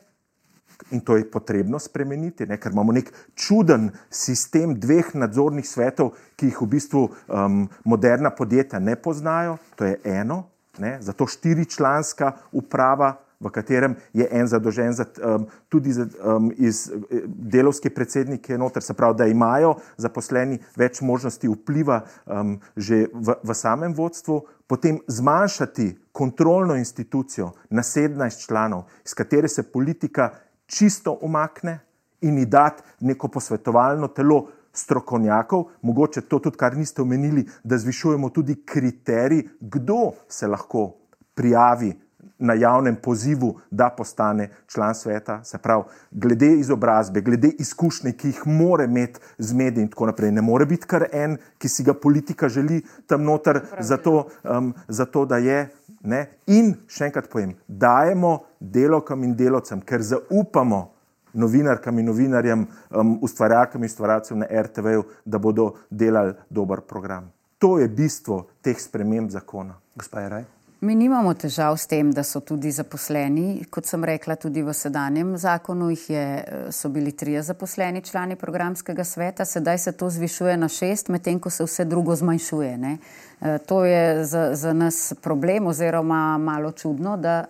in 0.91 1.05
to 1.07 1.17
je 1.17 1.29
potrebno 1.31 1.79
spremeniti, 1.79 2.47
ne, 2.47 2.59
ker 2.59 2.73
imamo 2.73 2.93
nek 2.93 3.13
čuden 3.35 3.91
sistem 4.11 4.75
dveh 4.81 5.15
nadzornih 5.15 5.67
svetov, 5.67 6.17
ki 6.39 6.51
jih 6.51 6.61
v 6.63 6.71
bistvu 6.75 7.05
um, 7.07 7.63
moderna 7.85 8.31
podjetja 8.35 8.83
ne 8.83 8.97
poznajo. 8.97 9.59
To 9.79 9.87
je 9.87 10.01
eno, 10.05 10.45
ne, 10.79 10.97
zato 11.03 11.27
štiričlanska 11.27 12.33
uprava 12.53 13.15
v 13.41 13.51
katerem 13.51 13.95
je 14.13 14.27
en 14.31 14.47
zadolžen 14.47 14.93
za, 14.93 15.07
um, 15.23 15.47
tudi 15.69 15.93
za, 15.93 16.09
um, 16.25 16.51
iz 16.57 16.89
eh, 16.91 17.23
delovske 17.27 17.91
predsednike 17.91 18.59
noter, 18.59 18.83
se 18.83 18.95
pravi, 18.95 19.19
da 19.19 19.27
imajo 19.27 19.77
zaposleni 19.97 20.59
več 20.77 21.01
možnosti 21.01 21.49
vpliva 21.49 22.03
um, 22.27 22.59
že 22.77 23.07
v, 23.15 23.39
v 23.43 23.55
samem 23.55 23.95
vodstvu, 23.95 24.43
potem 24.67 24.99
zmanjšati 25.07 26.11
kontrolno 26.13 26.75
institucijo 26.77 27.53
na 27.71 27.83
17 27.83 28.47
članov, 28.47 28.89
iz 29.07 29.15
katere 29.15 29.49
se 29.49 29.63
politika 29.63 30.33
čisto 30.67 31.19
umakne 31.23 31.79
in 32.21 32.39
ji 32.39 32.47
dati 32.47 32.83
neko 33.01 33.29
posvetovalno 33.29 34.09
telo 34.09 34.49
strokovnjakov, 34.73 35.65
mogoče 35.83 36.21
to 36.21 36.39
tudi, 36.39 36.59
kar 36.59 36.77
niste 36.77 37.03
omenili, 37.03 37.47
da 37.65 37.79
zvišujemo 37.79 38.31
tudi 38.31 38.63
kriterij, 38.67 39.47
kdo 39.61 40.13
se 40.29 40.47
lahko 40.47 40.93
prijavi 41.35 41.95
na 42.39 42.55
javnem 42.55 42.97
pozivu, 42.97 43.57
da 43.71 43.89
postane 43.91 44.49
član 44.67 44.95
sveta, 44.95 45.45
se 45.45 45.59
pravi, 45.59 45.83
glede 46.11 46.53
izobrazbe, 46.53 47.21
glede 47.21 47.49
izkušnje, 47.49 48.13
ki 48.13 48.29
jih 48.29 48.43
mora 48.47 48.85
imeti 48.85 49.21
z 49.39 49.55
mediji 49.55 49.83
in 49.83 49.89
tako 49.89 50.07
naprej. 50.07 50.33
Ne 50.33 50.43
more 50.43 50.67
biti 50.67 50.87
kar 50.87 51.07
en, 51.13 51.37
ki 51.59 51.69
si 51.69 51.85
ga 51.85 51.95
politika 51.95 52.49
želi 52.49 52.83
tam 53.07 53.23
noter, 53.23 53.61
zato, 53.81 54.29
um, 54.45 54.75
zato 54.89 55.25
da 55.25 55.39
je. 55.39 55.69
Ne? 56.03 56.27
In 56.47 56.75
še 56.87 57.09
enkrat 57.09 57.27
povem, 57.31 57.57
dajemo 57.67 58.39
delovkam 58.61 59.25
in 59.25 59.35
delovcem, 59.37 59.81
ker 59.83 60.03
zaupamo 60.03 60.85
novinarkam 61.33 61.99
in 61.99 62.07
novinarjem, 62.07 62.67
um, 62.91 63.17
ustvarjalkam 63.23 63.83
in 63.83 63.91
ustvarjalcem 63.91 64.39
na 64.39 64.47
RTV-ju, 64.63 65.05
da 65.25 65.39
bodo 65.39 65.73
delali 65.91 66.37
dober 66.51 66.81
program. 66.87 67.33
To 67.59 67.79
je 67.79 67.89
bistvo 67.89 68.47
teh 68.63 68.79
sprememb 68.79 69.31
zakona. 69.35 69.75
Gospod 69.99 70.31
Raj. 70.31 70.58
Mi 70.81 70.95
nimamo 70.95 71.33
težav 71.35 71.75
s 71.77 71.89
tem, 71.91 72.13
da 72.15 72.23
so 72.23 72.39
tudi 72.41 72.71
zaposleni. 72.71 73.65
Kot 73.71 73.87
sem 73.91 74.05
rekla, 74.07 74.37
tudi 74.39 74.63
v 74.63 74.71
sedanjem 74.75 75.33
zakonu 75.37 75.89
je, 75.91 76.27
so 76.71 76.89
bili 76.89 77.11
trije 77.13 77.43
zaposleni 77.43 78.03
člani 78.03 78.37
programskega 78.37 79.05
sveta, 79.05 79.45
sedaj 79.45 79.79
se 79.79 79.93
to 79.93 80.11
zvišuje 80.11 80.57
na 80.57 80.69
šest, 80.69 81.09
medtem 81.09 81.41
ko 81.43 81.51
se 81.51 81.67
vse 81.67 81.85
drugo 81.85 82.15
zmanjšuje. 82.15 82.77
Ne. 82.79 82.99
E, 83.41 83.59
to 83.59 83.85
je 83.85 84.25
za, 84.25 84.55
za 84.55 84.73
nas 84.73 85.15
problem 85.23 85.67
oziroma 85.67 86.39
malo 86.39 86.71
čudno, 86.73 87.17
da 87.17 87.45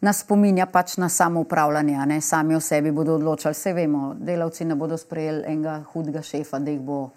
nas 0.00 0.24
spominja 0.24 0.66
pač 0.66 0.96
na 0.96 1.08
samo 1.08 1.40
upravljanje. 1.40 2.20
Sami 2.20 2.54
o 2.54 2.60
sebi 2.60 2.90
bodo 2.90 3.14
odločali. 3.14 3.54
Vse 3.54 3.72
vemo, 3.72 4.14
delavci 4.18 4.64
ne 4.64 4.74
bodo 4.74 4.98
sprejeli 4.98 5.44
enega 5.46 5.84
hudega 5.92 6.22
šefa, 6.22 6.58
da 6.58 6.70
jih 6.70 6.80
bo 6.80 7.10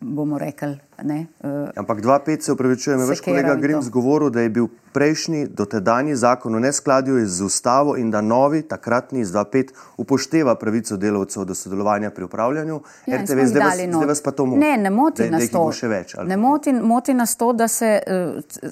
bomo 0.00 0.38
rekli. 0.38 0.78
Ne, 1.02 1.26
uh, 1.40 1.68
Ampak 1.76 2.00
2-5 2.00 2.40
se 2.40 2.52
upravičujem, 2.52 3.00
veš, 3.08 3.20
kolega 3.20 3.54
Grims 3.54 3.88
govoril, 3.90 4.30
da 4.30 4.40
je 4.40 4.48
bil 4.48 4.66
prejšnji, 4.92 5.46
dotedajni 5.46 6.16
zakon 6.16 6.54
v 6.54 6.60
neskladju 6.60 7.26
z 7.26 7.42
ustavo 7.42 7.96
in 7.96 8.10
da 8.10 8.20
novi, 8.20 8.62
takratni 8.62 9.20
iz 9.20 9.32
2-5, 9.32 9.72
upošteva 9.96 10.54
pravico 10.54 10.96
delavcev 10.96 11.44
do 11.44 11.54
sodelovanja 11.54 12.10
pri 12.10 12.24
upravljanju. 12.24 12.80
Ja, 13.06 13.22
RTV, 13.22 13.46
zdaj, 13.46 13.64
vas, 13.64 13.78
zdaj 13.78 14.06
vas 14.06 14.22
pa 14.22 14.30
to 14.30 14.46
moti. 14.46 14.60
Ne, 14.60 14.76
ne 14.76 14.90
moti 14.90 15.22
da, 15.22 15.30
nas 15.30 15.50
da 15.50 15.58
to. 15.58 15.88
Več, 15.88 16.14
ne 16.26 16.36
moti, 16.36 16.72
moti 16.72 17.14
nas 17.14 17.36
to, 17.36 17.52
da 17.52 17.68
se, 17.68 17.98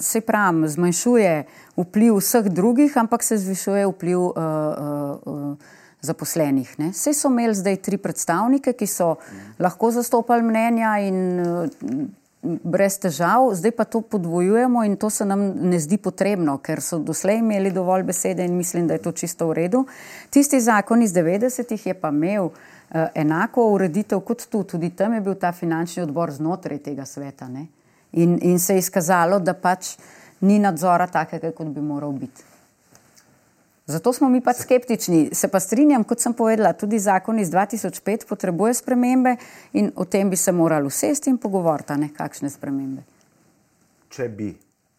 se 0.01 0.21
pravim, 0.21 0.69
zmanjšuje 0.69 1.45
vpliv 1.77 2.21
vseh 2.21 2.53
drugih, 2.53 2.99
ampak 2.99 3.23
se 3.23 3.39
zvišuje 3.39 3.87
vpliv. 3.87 4.19
Uh, 4.19 4.35
uh, 4.37 5.35
uh, 5.35 5.77
zaposlenih. 6.01 6.77
Vse 6.79 7.15
so 7.15 7.29
imeli 7.29 7.55
zdaj 7.55 7.77
tri 7.83 7.99
predstavnike, 7.99 8.73
ki 8.73 8.87
so 8.87 9.17
lahko 9.59 9.91
zastopali 9.91 10.43
mnenja 10.47 10.99
in 11.03 12.09
brez 12.43 12.99
težav, 13.03 13.51
zdaj 13.59 13.73
pa 13.75 13.85
to 13.85 14.01
podvojujemo 14.01 14.85
in 14.85 14.97
to 14.97 15.11
se 15.11 15.25
nam 15.25 15.41
ne 15.71 15.79
zdi 15.81 15.99
potrebno, 15.99 16.59
ker 16.63 16.81
so 16.83 16.99
doslej 16.99 17.41
imeli 17.43 17.73
dovolj 17.75 18.03
besede 18.07 18.45
in 18.45 18.57
mislim, 18.57 18.87
da 18.87 18.95
je 18.95 19.03
to 19.03 19.13
čisto 19.13 19.49
v 19.49 19.59
redu. 19.59 19.85
Tisti 20.31 20.61
zakon 20.61 21.03
iz 21.03 21.13
90-ih 21.13 21.87
je 21.87 21.95
pa 21.95 22.09
imel 22.15 22.45
uh, 22.45 22.53
enako 23.15 23.67
ureditev 23.75 24.21
kot 24.21 24.47
tu, 24.51 24.63
tudi 24.65 24.91
tam 24.91 25.15
je 25.15 25.21
bil 25.21 25.35
ta 25.35 25.53
finančni 25.53 26.03
odbor 26.03 26.31
znotraj 26.31 26.79
tega 26.79 27.05
sveta. 27.05 27.51
In, 28.13 28.39
in 28.43 28.59
se 28.59 28.75
je 28.75 28.87
izkazalo, 28.87 29.39
da 29.39 29.55
pač 29.55 29.97
ni 30.41 30.59
nadzora 30.59 31.07
takega, 31.07 31.51
kot 31.53 31.67
bi 31.67 31.81
moral 31.81 32.13
biti. 32.13 32.48
Zato 33.89 34.13
smo 34.13 34.29
mi 34.29 34.43
pač 34.45 34.59
skeptični. 34.67 35.31
Se 35.33 35.49
pa 35.49 35.61
strinjam, 35.65 36.03
kot 36.05 36.21
sem 36.21 36.35
povedala, 36.37 36.75
tudi 36.77 36.99
zakon 37.01 37.39
iz 37.41 37.49
2005 37.49 38.27
potrebuje 38.29 38.75
spremembe 38.83 39.39
in 39.73 39.89
o 39.97 40.05
tem 40.05 40.29
bi 40.29 40.37
se 40.37 40.53
morali 40.53 40.87
usesti 40.87 41.33
in 41.33 41.39
pogovoriti, 41.41 41.97
ne 41.97 42.11
kakšne 42.13 42.51
spremembe. 42.53 43.07
Če 44.13 44.29
bi, 44.29 44.51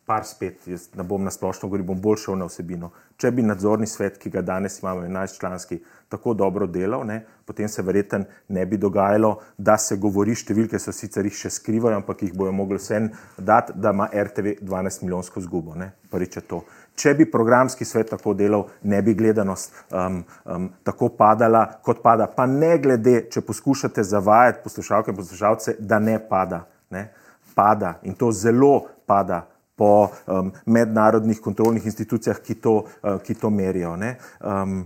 par 0.09 0.25
spet, 0.25 0.65
jaz 0.65 0.87
ne 0.97 1.05
bom 1.05 1.21
na 1.21 1.29
splošno 1.29 1.69
govoril, 1.69 1.85
bom 1.85 2.01
bolj 2.01 2.23
šel 2.23 2.39
na 2.41 2.49
vsebino. 2.49 2.89
Če 3.21 3.29
bi 3.35 3.45
nadzorni 3.45 3.85
svet, 3.85 4.17
ki 4.17 4.31
ga 4.33 4.41
danes 4.41 4.79
imamo, 4.81 5.05
11 5.05 5.37
članski, 5.37 5.77
tako 6.09 6.33
dobro 6.33 6.65
delal, 6.65 7.05
ne, 7.05 7.19
potem 7.45 7.69
se 7.69 7.85
verjetno 7.85 8.23
ne 8.49 8.65
bi 8.65 8.81
dogajalo, 8.81 9.35
da 9.57 9.77
se 9.77 9.99
govori, 10.01 10.33
številke 10.33 10.81
so 10.81 10.89
sicer 10.95 11.29
jih 11.29 11.37
še 11.43 11.53
skrivajo, 11.59 12.01
ampak 12.01 12.25
jih 12.25 12.33
bojo 12.33 12.57
mogli 12.57 12.81
vse 12.81 13.03
dati, 13.37 13.77
da 13.77 13.93
ima 13.93 14.09
RTV 14.09 14.57
12 14.65 15.05
milijonsko 15.05 15.45
zgubo. 15.45 15.77
Prvič 16.09 16.41
je 16.41 16.47
to 16.49 16.63
če 16.99 17.13
bi 17.15 17.27
programski 17.31 17.85
svet 17.87 18.11
tako 18.11 18.33
delal, 18.35 18.65
ne 18.83 19.01
bi 19.05 19.15
gledanost 19.15 19.75
um, 19.91 20.19
um, 20.45 20.67
tako 20.83 21.11
padala, 21.15 21.65
kot 21.85 22.01
pada. 22.03 22.27
Pa 22.35 22.47
ne 22.49 22.75
glede, 22.81 23.21
če 23.31 23.43
poskušate 23.47 24.03
zavajati 24.03 24.63
poslušalke 24.63 25.13
in 25.13 25.19
poslušalce, 25.19 25.77
da 25.79 25.99
ne 26.03 26.17
pada. 26.19 26.65
Ne? 26.91 27.07
Pada 27.55 27.97
in 28.07 28.15
to 28.19 28.31
zelo 28.35 28.87
pada 29.07 29.45
po 29.79 30.09
um, 30.27 30.51
mednarodnih 30.65 31.39
kontrolnih 31.41 31.85
institucijah, 31.87 32.39
ki 32.43 32.59
to, 32.59 32.81
uh, 33.03 33.19
ki 33.23 33.35
to 33.39 33.49
merijo. 33.49 33.95
Um, 33.95 34.81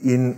in 0.00 0.32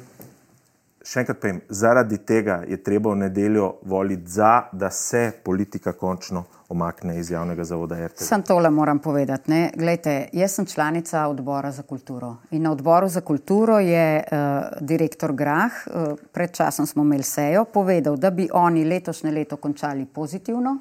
še 1.03 1.23
enkrat 1.23 1.39
povem, 1.43 1.61
zaradi 1.71 2.19
tega 2.27 2.63
je 2.69 2.79
treba 2.83 3.13
v 3.13 3.23
nedeljo 3.25 3.77
voliti 3.91 4.31
za, 4.39 4.69
da 4.73 4.91
se 4.91 5.29
politika 5.45 5.93
končno 5.99 6.45
omakne 6.73 7.19
iz 7.21 7.31
javnega 7.31 7.65
zavoda 7.65 8.07
RTV. 8.07 8.25
Sam 8.25 8.43
tole 8.43 8.71
moram 8.71 8.99
povedati. 8.99 9.51
Ne? 9.51 9.71
Glejte, 9.77 10.29
jaz 10.33 10.55
sem 10.57 10.67
članica 10.67 11.27
odbora 11.29 11.71
za 11.71 11.83
kulturo 11.83 12.37
in 12.51 12.63
na 12.63 12.73
odboru 12.73 13.09
za 13.09 13.21
kulturo 13.21 13.79
je 13.79 14.23
uh, 14.23 14.39
direktor 14.81 15.33
Grah, 15.33 15.73
uh, 15.87 16.19
pred 16.33 16.53
časom 16.53 16.87
smo 16.87 17.03
imeli 17.03 17.23
sejo, 17.23 17.65
povedal, 17.65 18.17
da 18.17 18.31
bi 18.31 18.49
oni 18.53 18.85
letošnje 18.85 19.31
leto 19.31 19.57
končali 19.57 20.07
pozitivno, 20.07 20.79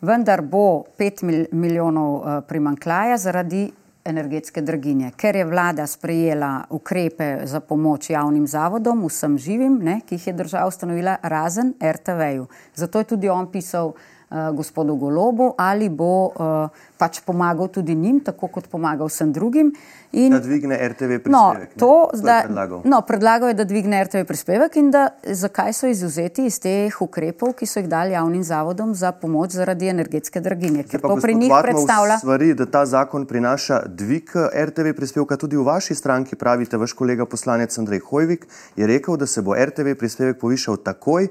vendar 0.00 0.42
bo 0.42 0.84
5 0.98 1.46
milijonov 1.52 2.14
uh, 2.14 2.22
primankljaja 2.48 3.18
zaradi 3.18 3.70
energetske 4.08 4.62
draginje, 4.62 5.10
ker 5.16 5.36
je 5.36 5.44
vlada 5.44 5.86
sprejela 5.86 6.64
ukrepe 6.70 7.40
za 7.44 7.60
pomoč 7.60 8.10
javnim 8.10 8.46
zavodom, 8.46 9.04
vsem 9.06 9.38
živim, 9.38 9.78
ne, 9.84 10.00
ki 10.06 10.16
jih 10.16 10.26
je 10.26 10.32
država 10.32 10.68
ustanovila, 10.68 11.16
razen 11.22 11.74
RTV-ju. 11.82 12.46
Zato 12.74 12.98
je 12.98 13.04
tudi 13.04 13.28
on 13.28 13.50
pisal 13.52 13.92
gospodu 14.30 14.96
Golobu, 14.96 15.54
ali 15.56 15.88
bo 15.88 16.28
uh, 16.28 16.68
pač 16.98 17.20
pomagal 17.24 17.68
tudi 17.72 17.94
njim, 17.94 18.20
tako 18.20 18.48
kot 18.52 18.68
pomagal 18.68 19.08
vsem 19.08 19.32
drugim. 19.32 19.72
In, 20.12 20.32
da 20.32 20.40
dvigne 20.40 20.76
RTV 20.88 21.18
prispevek. 21.24 21.32
No, 21.32 21.80
to, 21.80 22.08
to 22.12 22.18
zdaj, 22.20 22.42
predlagal. 22.44 22.80
No, 22.84 23.00
predlagal 23.04 23.48
je, 23.52 23.54
da 23.54 23.64
dvigne 23.64 24.04
RTV 24.04 24.24
prispevek 24.28 24.76
in 24.80 24.90
da 24.90 25.08
zakaj 25.24 25.72
so 25.76 25.88
izuzeti 25.88 26.46
iz 26.48 26.56
teh 26.60 27.00
ukrepov, 27.04 27.52
ki 27.56 27.68
so 27.68 27.82
jih 27.82 27.88
dali 27.88 28.16
javnim 28.16 28.44
zavodom 28.44 28.94
za 28.96 29.12
pomoč 29.12 29.56
zaradi 29.56 29.88
energetske 29.92 30.40
draginje. 30.40 30.86
Ker 30.88 31.04
to 31.04 31.16
pri 31.20 31.34
njih 31.34 31.52
predstavlja. 31.62 32.18
Stvari, 32.24 32.54
da 32.56 32.66
ta 32.66 32.86
zakon 32.88 33.26
prinaša 33.28 33.82
dvig 33.86 34.32
RTV 34.52 34.96
prispevka 34.96 35.36
tudi 35.36 35.60
v 35.60 35.64
vaši 35.68 35.94
stranki, 35.94 36.36
pravite 36.36 36.80
vaš 36.80 36.96
kolega 36.96 37.28
poslanec 37.28 37.78
Andrej 37.78 38.00
Hojvik, 38.08 38.48
je 38.76 38.88
rekel, 38.88 39.16
da 39.16 39.26
se 39.26 39.44
bo 39.44 39.56
RTV 39.56 39.96
prispevek 40.00 40.40
povišal 40.40 40.80
takoj, 40.84 41.28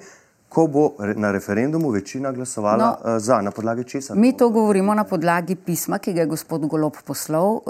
ko 0.57 0.67
bo 0.67 0.91
na 1.15 1.31
referendumu 1.31 1.89
večina 1.89 2.31
glasovala 2.31 2.77
no, 2.85 3.15
uh, 3.15 3.19
za, 3.21 3.41
na 3.41 3.51
podlagi 3.51 3.83
česa? 3.83 4.15
Mi 4.15 4.37
to 4.37 4.49
govorimo 4.49 4.93
na 4.93 5.03
podlagi 5.03 5.55
pisma, 5.55 5.99
ki 5.99 6.13
ga 6.13 6.23
je 6.23 6.31
gospod 6.31 6.65
Golob 6.65 6.95
poslal 7.05 7.45
uh, 7.45 7.61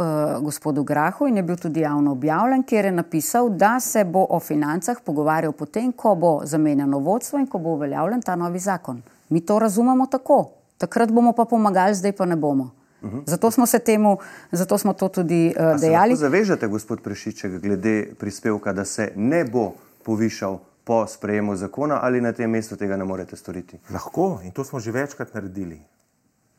gospodu 0.41 0.84
Grahu 0.84 1.28
in 1.28 1.38
je 1.38 1.43
bil 1.43 1.58
tudi 1.60 1.84
javno 1.84 2.12
objavljen, 2.12 2.63
kjer 2.63 2.86
je 2.86 2.91
napisal, 2.91 3.50
da 3.50 3.80
se 3.80 4.06
bo 4.06 4.23
o 4.30 4.39
financah 4.39 5.02
pogovarjal 5.06 5.52
potem, 5.52 5.91
ko 5.91 6.15
bo 6.15 6.32
zamenjano 6.45 7.00
vodstvo 7.00 7.39
in 7.39 7.47
ko 7.47 7.60
bo 7.60 7.76
uveljavljen 7.76 8.21
ta 8.21 8.36
novi 8.36 8.60
zakon. 8.60 9.02
Mi 9.30 9.41
to 9.41 9.60
razumemo 9.60 10.06
tako. 10.06 10.45
Takrat 10.78 11.12
bomo 11.12 11.34
pa 11.34 11.45
pomagali, 11.45 11.95
zdaj 11.95 12.15
pa 12.15 12.26
ne 12.26 12.36
bomo. 12.36 12.69
Uhum. 13.02 13.23
Zato 13.26 13.52
smo 13.52 13.65
se 13.65 13.80
temu, 13.80 14.17
zato 14.52 14.78
smo 14.78 14.93
to 14.93 15.10
tudi 15.10 15.52
uh, 15.60 15.76
dejali. 15.82 16.15
Zavežete, 16.15 16.67
gospod 16.67 17.04
Prešiček, 17.04 17.60
glede 17.60 18.13
prispevka, 18.19 18.73
da 18.73 18.86
se 18.86 19.12
ne 19.15 19.43
bo 19.43 19.73
povišal 20.04 20.60
po 20.88 21.08
sprejemu 21.08 21.56
zakona 21.56 22.00
ali 22.02 22.21
na 22.21 22.32
tem 22.32 22.52
mestu 22.52 22.78
tega 22.80 22.97
ne 22.97 23.04
morete 23.04 23.36
storiti? 23.36 23.80
Lahko 23.91 24.39
in 24.43 24.52
to 24.52 24.63
smo 24.63 24.80
že 24.80 24.91
večkrat 24.91 25.34
naredili. 25.34 25.82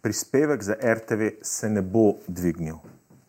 Prispevek 0.01 0.63
za 0.63 0.75
RTV 0.75 1.41
se 1.43 1.71
ne 1.71 1.83
bo 1.83 2.13
dvignil. 2.29 2.77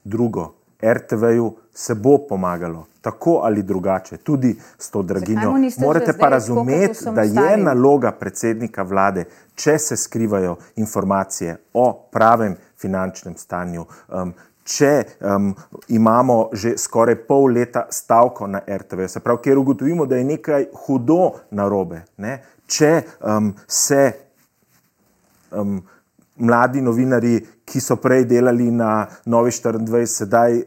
Drugo, 0.04 0.54
RTV-ju 0.84 1.56
se 1.74 1.96
bo 1.96 2.18
pomagalo, 2.30 2.86
tako 3.02 3.42
ali 3.44 3.64
drugače, 3.64 4.18
tudi 4.18 4.56
s 4.78 4.90
to 4.92 5.02
draginjo. 5.02 5.54
Morate 5.78 6.14
pa 6.20 6.30
razumeti, 6.30 7.00
da 7.16 7.22
je 7.22 7.58
naloga 7.58 8.12
predsednika 8.12 8.84
vlade, 8.84 9.26
če 9.56 9.78
se 9.78 9.98
skrivajo 9.98 10.58
informacije 10.76 11.58
o 11.74 12.08
pravem 12.12 12.56
finančnem 12.78 13.36
stanju, 13.38 13.86
um, 14.08 14.34
če 14.70 14.92
um, 15.26 15.50
imamo 15.96 16.50
že 16.54 16.76
skoraj 16.78 17.18
pol 17.28 17.54
leta 17.58 17.88
stavko 17.92 18.48
na 18.48 18.62
RTV, 18.62 19.08
se 19.10 19.22
pravi, 19.26 19.42
ker 19.44 19.58
ugotovimo, 19.58 20.06
da 20.06 20.20
je 20.20 20.28
nekaj 20.30 20.68
hudo 20.86 21.22
narobe, 21.58 22.04
ne? 22.18 22.38
če 22.70 22.92
um, 23.26 23.54
se 23.68 24.04
um, 25.58 25.80
mladi 26.46 26.84
novinari, 26.86 27.40
ki 27.66 27.82
so 27.82 27.98
prej 28.02 28.26
delali 28.30 28.70
na 28.74 29.08
Novi 29.30 29.52
24, 29.54 30.06
sedaj 30.10 30.62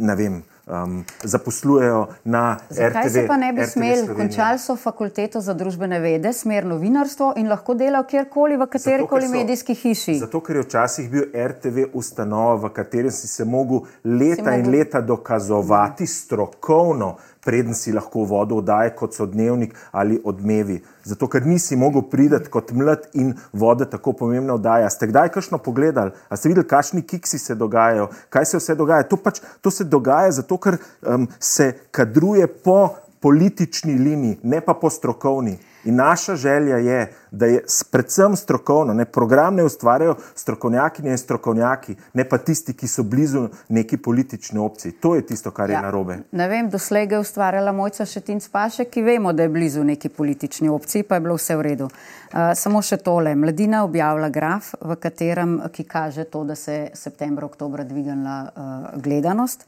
ne 0.00 0.16
vem 0.16 0.40
um, 0.66 1.04
zaposlujejo 1.22 2.06
na 2.24 2.56
Zakaj 2.68 2.88
RTV. 2.88 2.94
Zakaj 2.94 3.10
se 3.10 3.26
pa 3.26 3.36
ne 3.36 3.52
bi 3.52 3.66
smeli? 3.66 4.14
Končali 4.16 4.58
so 4.58 4.76
fakulteto 4.76 5.40
za 5.40 5.54
družbene 5.54 6.00
vede, 6.00 6.32
smer 6.32 6.66
novinarstvo 6.66 7.32
in 7.36 7.48
lahko 7.48 7.74
delal 7.74 8.06
kjerkoli 8.06 8.56
v 8.56 8.66
kateri 8.70 9.06
koli 9.06 9.28
medijski 9.28 9.74
hiši. 9.74 10.18
Zato, 10.18 10.40
ker 10.40 10.56
je 10.56 10.62
včasih 10.62 11.10
bil 11.10 11.28
RTV 11.34 11.90
ustanova, 11.92 12.54
v 12.66 12.72
katerem 12.74 13.10
si 13.10 13.28
se 13.28 13.44
mogel 13.44 13.86
leta 14.04 14.50
si 14.52 14.58
in 14.58 14.66
mogel... 14.66 14.78
leta 14.78 15.00
dokazovati 15.00 16.06
strokovno, 16.06 17.16
preden 17.46 17.74
si 17.74 17.94
lahko 17.94 18.24
vodo 18.26 18.58
oddaje, 18.60 18.90
kot 18.98 19.14
so 19.14 19.26
dnevnik 19.30 19.74
ali 19.92 20.18
odmevi. 20.24 20.80
Zato, 21.06 21.28
ker 21.30 21.46
nisi 21.46 21.78
mogel 21.78 22.02
priti 22.10 22.50
kot 22.50 22.72
mlad 22.74 23.06
in 23.14 23.32
voda 23.52 23.86
tako 23.86 24.16
pomembna 24.18 24.56
oddaja. 24.58 24.90
Ste 24.90 25.10
kdaj 25.12 25.30
kakšno 25.36 25.62
pogledali? 25.62 26.10
A 26.28 26.36
ste 26.36 26.50
videli, 26.50 26.66
kakšni 26.66 27.04
kiksi 27.06 27.38
se 27.38 27.54
dogajajo, 27.54 28.08
kaj 28.30 28.50
se 28.50 28.60
vse 28.60 28.74
dogaja? 28.74 29.06
To, 29.06 29.16
pač, 29.16 29.40
to 29.62 29.70
se 29.70 29.86
dogaja 29.86 30.34
zato, 30.40 30.58
ker 30.58 30.80
um, 31.06 31.28
se 31.38 31.72
kadruje 31.94 32.48
po 32.50 32.96
politični 33.22 33.94
liniji, 33.98 34.40
ne 34.42 34.60
pa 34.60 34.74
po 34.74 34.90
strokovni. 34.90 35.56
In 35.86 35.96
naša 35.96 36.34
želja 36.36 36.76
je, 36.76 37.12
da 37.36 37.46
je 37.46 37.62
predvsem 37.90 38.36
strokovno, 38.36 38.94
ne 38.94 39.04
program 39.04 39.54
ne 39.54 39.64
ustvarjajo 39.64 40.16
strokovnjaki 40.34 41.02
in 41.04 41.18
strokovnjaki, 41.18 41.96
ne 42.14 42.24
pa 42.28 42.38
tisti, 42.38 42.72
ki 42.72 42.88
so 42.88 43.02
blizu 43.02 43.48
neki 43.68 43.96
politični 43.96 44.58
opciji. 44.58 44.92
To 44.92 45.14
je 45.14 45.26
tisto, 45.26 45.50
kar 45.50 45.70
ja, 45.70 45.76
je 45.76 45.82
narobe. 45.82 46.18
Ne 46.32 46.48
vem, 46.48 46.70
doslej 46.70 47.08
je 47.10 47.18
ustvarjala 47.18 47.72
mojca 47.72 48.04
Šetinc 48.04 48.48
Paše, 48.48 48.84
ki 48.84 49.02
vemo, 49.02 49.32
da 49.32 49.42
je 49.42 49.48
blizu 49.48 49.84
neki 49.84 50.08
politični 50.08 50.68
opciji, 50.68 51.02
pa 51.02 51.14
je 51.14 51.20
bilo 51.20 51.36
vse 51.36 51.56
v 51.56 51.66
redu. 51.68 51.90
Uh, 51.90 52.52
samo 52.54 52.82
še 52.82 52.96
tole. 52.96 53.34
Mladina 53.38 53.84
objavlja 53.84 54.28
graf, 54.34 54.72
v 54.80 54.96
katerem, 55.00 55.60
ki 55.72 55.84
kaže 55.84 56.24
to, 56.24 56.44
da 56.44 56.54
se 56.54 56.72
je 56.72 56.88
septembra, 56.94 57.46
oktober 57.46 57.84
dvignila 57.84 58.40
uh, 58.46 58.88
gledanost. 59.02 59.66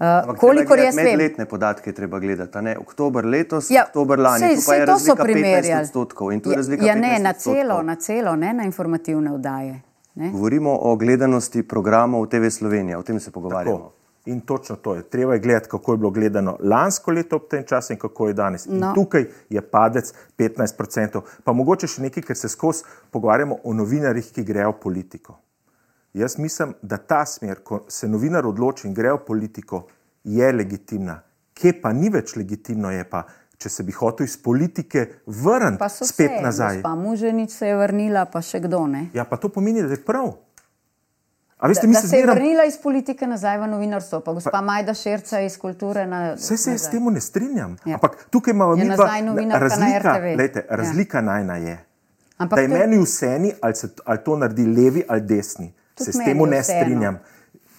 Uh, 0.00 0.32
kolikor 0.40 0.80
jaz 0.80 0.96
vem, 0.96 1.12
letne 1.20 1.44
podatke 1.44 1.92
treba 1.92 2.18
gledati, 2.18 2.62
ne 2.64 2.72
oktober 2.80 3.26
letos, 3.28 3.66
ja, 3.68 3.82
oktober 3.84 4.22
lani, 4.24 4.46
sej, 4.46 4.62
sej 4.64 4.84
to 4.88 4.94
so 4.96 5.16
primerjali. 5.18 5.76
Ja, 5.76 6.86
ja 6.86 6.94
ne, 6.96 7.09
na 7.18 7.32
celo, 7.32 7.82
na 7.82 7.96
celo, 7.96 8.36
ne 8.36 8.52
na 8.52 8.64
informativne 8.64 9.32
vdaje. 9.36 9.80
Ne? 10.14 10.30
Govorimo 10.30 10.78
o 10.82 10.96
gledanosti 10.96 11.62
programov 11.62 12.26
TV 12.26 12.50
Slovenija, 12.50 12.98
o 12.98 13.02
tem 13.02 13.20
se 13.20 13.30
pogovarjamo. 13.30 13.78
Tako. 13.78 13.92
In 14.26 14.40
točno 14.40 14.76
to 14.76 14.94
je. 14.94 15.02
Treba 15.02 15.34
je 15.34 15.40
gledati, 15.40 15.68
kako 15.68 15.92
je 15.92 15.98
bilo 15.98 16.10
gledano 16.10 16.56
lansko 16.60 17.10
leto 17.10 17.36
ob 17.36 17.48
tem 17.50 17.64
času 17.66 17.92
in 17.92 17.98
kako 17.98 18.28
je 18.28 18.34
danes. 18.34 18.66
No. 18.68 18.92
Tukaj 18.94 19.24
je 19.50 19.60
padec 19.60 20.12
15%. 20.38 21.20
Pa 21.44 21.52
mogoče 21.52 21.86
še 21.86 22.02
nekaj, 22.02 22.22
ker 22.22 22.36
se 22.36 22.48
skozi 22.48 22.84
pogovarjamo 23.10 23.56
o 23.64 23.72
novinarjih, 23.74 24.28
ki 24.32 24.44
grejo 24.44 24.74
v 24.74 24.80
politiko. 24.82 25.38
Jaz 26.14 26.38
mislim, 26.38 26.74
da 26.82 26.96
ta 26.96 27.24
smer, 27.26 27.62
ko 27.64 27.84
se 27.88 28.08
novinar 28.08 28.46
odloči 28.46 28.88
in 28.88 28.94
gre 28.94 29.12
v 29.12 29.24
politiko, 29.26 29.86
je 30.24 30.52
legitimna. 30.52 31.20
Kje 31.54 31.76
pa 31.82 31.92
ni 31.92 32.10
več 32.10 32.36
legitimno, 32.36 32.90
je 32.90 33.04
pa, 33.08 33.24
če 33.60 33.68
se 33.68 33.84
bi 33.84 33.92
hotel 33.92 34.24
iz 34.24 34.36
politike 34.40 35.06
vrniti 35.26 35.88
spet 35.90 36.36
se, 36.36 36.42
nazaj. 36.42 36.82
Pa 36.82 36.94
muženic 36.96 37.52
se 37.52 37.68
je 37.68 37.76
vrnila, 37.76 38.24
pa 38.24 38.40
še 38.42 38.62
kdo 38.64 38.86
ne. 38.88 39.08
Ja, 39.14 39.26
pa 39.28 39.36
to 39.36 39.50
pomeni, 39.52 39.82
da 39.84 39.92
je 39.92 40.00
prav. 40.04 40.32
Veste, 41.60 41.84
da, 41.84 41.92
da 41.92 42.00
se, 42.00 42.08
se 42.08 42.16
je 42.16 42.22
zmeram... 42.22 42.38
vrnila 42.38 42.64
iz 42.64 42.78
politike 42.80 43.26
nazaj 43.28 43.58
v 43.60 43.66
novinarstvo, 43.68 44.22
pa 44.24 44.32
gospa 44.32 44.54
pa... 44.54 44.62
Majda 44.64 44.94
Šerca 44.96 45.42
iz 45.44 45.58
kulture. 45.60 46.06
Na... 46.08 46.20
Vse 46.38 46.56
se 46.56 46.78
s 46.78 46.88
tem 46.88 47.04
ne 47.12 47.20
strinjam. 47.20 47.74
Ja. 47.84 47.98
Ampak 47.98 48.16
tukaj 48.32 48.56
imamo 48.56 48.78
mi 48.80 48.88
dva 48.88 49.10
razlika. 49.60 50.14
Lejte, 50.38 50.64
razlika 50.70 51.20
ja. 51.20 51.26
najna 51.28 51.56
je. 51.60 51.76
Ampak 52.40 52.56
da 52.56 52.62
je 52.64 52.70
to... 52.70 52.78
meni 52.78 53.02
vseeno, 53.04 53.52
ali, 53.60 53.92
ali 54.04 54.24
to 54.24 54.38
naredi 54.40 54.66
levi 54.66 55.04
ali 55.08 55.20
desni 55.20 55.68
se 56.04 56.12
s 56.12 56.24
tem 56.24 56.38
ne 56.38 56.62
strinjam. 56.62 57.18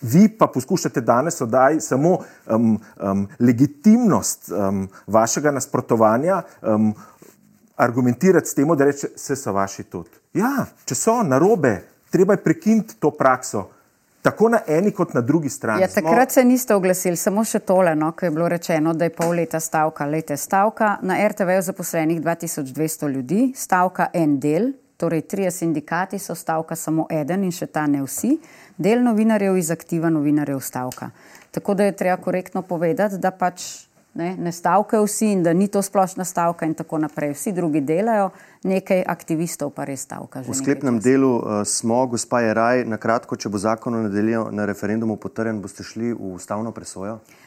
Vi 0.02 0.28
pa 0.38 0.48
poskušate 0.48 1.02
danes 1.02 1.42
oddaj 1.42 1.80
samo 1.80 2.18
um, 2.48 2.80
um, 3.02 3.28
legitimnost 3.40 4.52
um, 4.52 4.88
vašega 5.08 5.52
nasprotovanja 5.52 6.42
um, 6.62 6.94
argumentirati 7.76 8.50
s 8.50 8.56
tem, 8.56 8.76
da 8.78 8.86
reče, 8.86 9.08
vse 9.16 9.36
so 9.36 9.54
vaši 9.54 9.84
tudi. 9.84 10.10
Ja, 10.34 10.66
če 10.86 10.96
so 10.96 11.22
narobe, 11.24 11.82
treba 12.10 12.34
je 12.34 12.44
prekiniti 12.44 12.96
to 13.00 13.12
prakso. 13.12 13.68
Tako 14.22 14.52
na 14.54 14.60
eni, 14.68 14.92
kot 14.92 15.14
na 15.14 15.22
drugi 15.22 15.50
strani. 15.50 15.82
Ja, 15.82 15.88
takrat 15.88 16.32
se 16.32 16.44
niste 16.46 16.76
oglasili, 16.76 17.18
samo 17.18 17.42
še 17.44 17.60
tole, 17.66 17.96
no, 17.98 18.12
ko 18.14 18.28
je 18.28 18.32
bilo 18.32 18.50
rečeno, 18.50 18.94
da 18.94 19.08
je 19.08 19.14
pol 19.16 19.34
leta 19.34 19.60
stavka. 19.60 20.06
Lete 20.06 20.38
stavka 20.38 20.98
na 21.02 21.18
RTV 21.28 21.58
je 21.58 21.62
zaposlenih 21.72 22.22
2200 22.22 23.10
ljudi, 23.10 23.42
stavka 23.58 24.12
en 24.14 24.38
del, 24.40 24.70
Torej, 25.02 25.22
trije 25.26 25.52
sindikati 25.52 26.20
so 26.20 26.36
stavka 26.38 26.76
samo 26.78 27.08
eden 27.10 27.44
in 27.44 27.52
še 27.52 27.66
ta 27.74 27.88
ne 27.90 28.04
vsi, 28.06 28.36
del 28.78 29.02
novinarjev 29.02 29.58
iz 29.58 29.72
aktiva 29.74 30.12
novinarjev 30.14 30.60
stavka. 30.62 31.10
Tako 31.52 31.74
da 31.74 31.88
je 31.90 31.96
treba 31.98 32.22
korektno 32.22 32.62
povedati, 32.62 33.18
da 33.18 33.32
pač 33.34 33.66
ne, 34.14 34.36
ne 34.38 34.52
stavkajo 34.54 35.08
vsi 35.10 35.32
in 35.34 35.44
da 35.44 35.54
ni 35.58 35.68
to 35.74 35.82
splošna 35.82 36.26
stavka 36.26 36.70
in 36.70 36.78
tako 36.78 37.02
naprej. 37.02 37.34
Vsi 37.34 37.56
drugi 37.58 37.82
delajo, 37.82 38.30
nekaj 38.64 39.02
aktivistov 39.08 39.74
pa 39.74 39.90
res 39.90 40.06
stavka. 40.06 40.46
V 40.46 40.54
sklepnem 40.54 41.02
delu 41.02 41.34
uh, 41.40 41.62
smo, 41.66 42.06
gospa 42.14 42.46
Jeraj, 42.46 42.86
na 42.86 43.02
kratko, 43.02 43.42
če 43.42 43.50
bo 43.50 43.58
zakon 43.58 43.98
o 43.98 44.06
nedeljo 44.06 44.52
na 44.54 44.70
referendumu 44.70 45.18
potrjen, 45.18 45.66
boste 45.66 45.82
šli 45.82 46.14
v 46.14 46.36
ustavno 46.38 46.78
presojo? 46.78 47.18
Eh, 47.26 47.41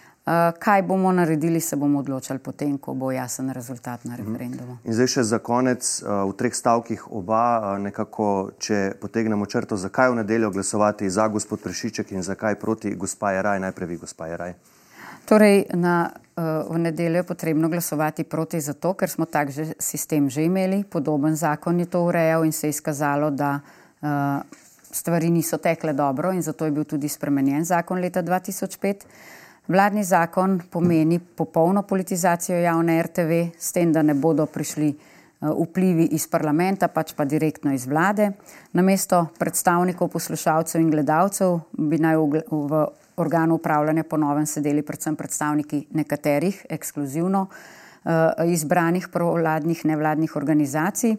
kaj 0.59 0.83
bomo 0.83 1.13
naredili, 1.13 1.61
se 1.61 1.77
bomo 1.77 1.99
odločili 1.99 2.39
potem, 2.39 2.79
ko 2.79 2.95
bo 2.95 3.11
jasen 3.13 3.51
rezultat 3.51 4.05
na 4.05 4.15
mhm. 4.15 4.23
referendumu. 4.23 4.77
In 4.85 4.97
zdaj 4.97 5.07
še 5.07 5.23
za 5.23 5.39
konec, 5.39 5.85
eh, 5.85 6.09
v 6.09 6.33
treh 6.33 6.55
stavkih 6.55 7.13
oba, 7.13 7.77
eh, 7.77 7.79
nekako, 7.79 8.57
če 8.59 8.97
potegnemo 9.01 9.47
črto, 9.47 9.77
zakaj 9.77 10.11
v 10.11 10.23
nedeljo 10.25 10.51
glasovati 10.51 11.11
za 11.11 11.29
gospod 11.29 11.61
Prešiček 11.61 12.13
in 12.13 12.23
zakaj 12.23 12.57
proti 12.57 12.95
gospa 12.95 13.33
Jaraj, 13.33 13.61
najprej 13.61 13.89
vi 13.89 13.97
gospa 13.97 14.27
Jaraj. 14.27 14.55
Torej, 15.25 15.65
na, 15.73 16.11
v 16.37 16.79
nedeljo 16.79 17.17
je 17.17 17.23
potrebno 17.23 17.69
glasovati 17.69 18.25
proti 18.25 18.61
zato, 18.61 18.93
ker 18.93 19.09
smo 19.09 19.25
tak 19.25 19.49
že 19.49 19.73
sistem 19.81 20.29
že 20.29 20.45
imeli, 20.45 20.85
podoben 20.85 21.37
zakon 21.37 21.81
je 21.81 21.87
to 21.87 22.05
urejal 22.05 22.45
in 22.45 22.53
se 22.53 22.67
je 22.67 22.77
izkazalo, 22.77 23.31
da 23.31 23.61
stvari 24.91 25.31
niso 25.31 25.57
tekle 25.57 25.93
dobro 25.93 26.33
in 26.33 26.43
zato 26.43 26.65
je 26.65 26.71
bil 26.71 26.85
tudi 26.85 27.09
spremenjen 27.09 27.65
zakon 27.65 28.01
leta 28.01 28.23
2005. 28.23 28.95
Vladni 29.69 30.05
zakon 30.05 30.61
pomeni 30.71 31.19
popolno 31.19 31.83
politizacijo 31.83 32.59
javne 32.59 33.03
RTV, 33.03 33.31
s 33.59 33.73
tem, 33.73 33.93
da 33.93 34.03
ne 34.03 34.15
bodo 34.15 34.45
prišli 34.47 34.89
eh, 34.91 34.97
vplivi 35.49 36.11
iz 36.13 36.27
parlamenta, 36.29 36.89
pač 36.93 37.15
pa 37.17 37.25
direktno 37.25 37.73
iz 37.73 37.87
vlade. 37.89 38.31
Namesto 38.77 39.23
predstavnikov, 39.39 40.11
poslušalcev 40.13 40.83
in 40.83 40.91
gledalcev 40.93 41.57
bi 41.79 41.97
naj 41.97 42.21
v, 42.51 42.85
organu 43.17 43.57
upravljanja 43.57 44.05
ponovem 44.05 44.47
sedeli 44.47 44.83
predvsem 44.83 45.17
predstavniki 45.17 45.87
nekaterih 45.97 46.67
ekskluzivno 46.69 47.47
uh, 47.49 48.13
izbranih 48.45 49.09
provladnih 49.09 49.85
nevladnih 49.87 50.37
organizacij. 50.37 51.17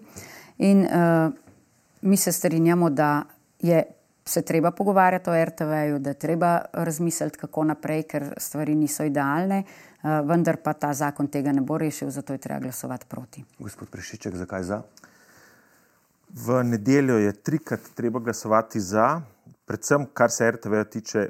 In 0.57 0.85
uh, 0.85 1.33
mi 2.01 2.17
se 2.17 2.31
strinjamo, 2.31 2.89
da 2.89 3.23
je 3.59 3.83
se 4.29 4.41
treba 4.41 4.71
pogovarjati 4.71 5.29
o 5.29 5.45
RTV-ju, 5.45 5.99
da 5.99 6.09
je 6.09 6.19
treba 6.19 6.61
razmisliti, 6.73 7.37
kako 7.37 7.63
naprej, 7.63 8.03
ker 8.03 8.33
stvari 8.37 8.75
niso 8.75 9.03
idealne, 9.05 9.63
uh, 9.63 10.09
vendar 10.25 10.57
pa 10.63 10.73
ta 10.73 10.93
zakon 10.93 11.27
tega 11.27 11.51
ne 11.53 11.61
bo 11.61 11.77
rešil, 11.77 12.09
zato 12.09 12.33
je 12.33 12.41
treba 12.41 12.59
glasovati 12.59 13.05
proti. 13.09 13.43
Gospod 13.59 13.89
Prešiček, 13.89 14.35
zakaj 14.35 14.63
za? 14.63 14.81
V 16.33 16.63
nedeljo 16.63 17.17
je 17.21 17.33
trikrat 17.33 17.79
treba 17.95 18.19
glasovati 18.19 18.79
za, 18.79 19.21
predvsem 19.65 20.07
kar 20.13 20.31
se 20.31 20.51
RTV-ja 20.51 20.83
tiče, 20.83 21.29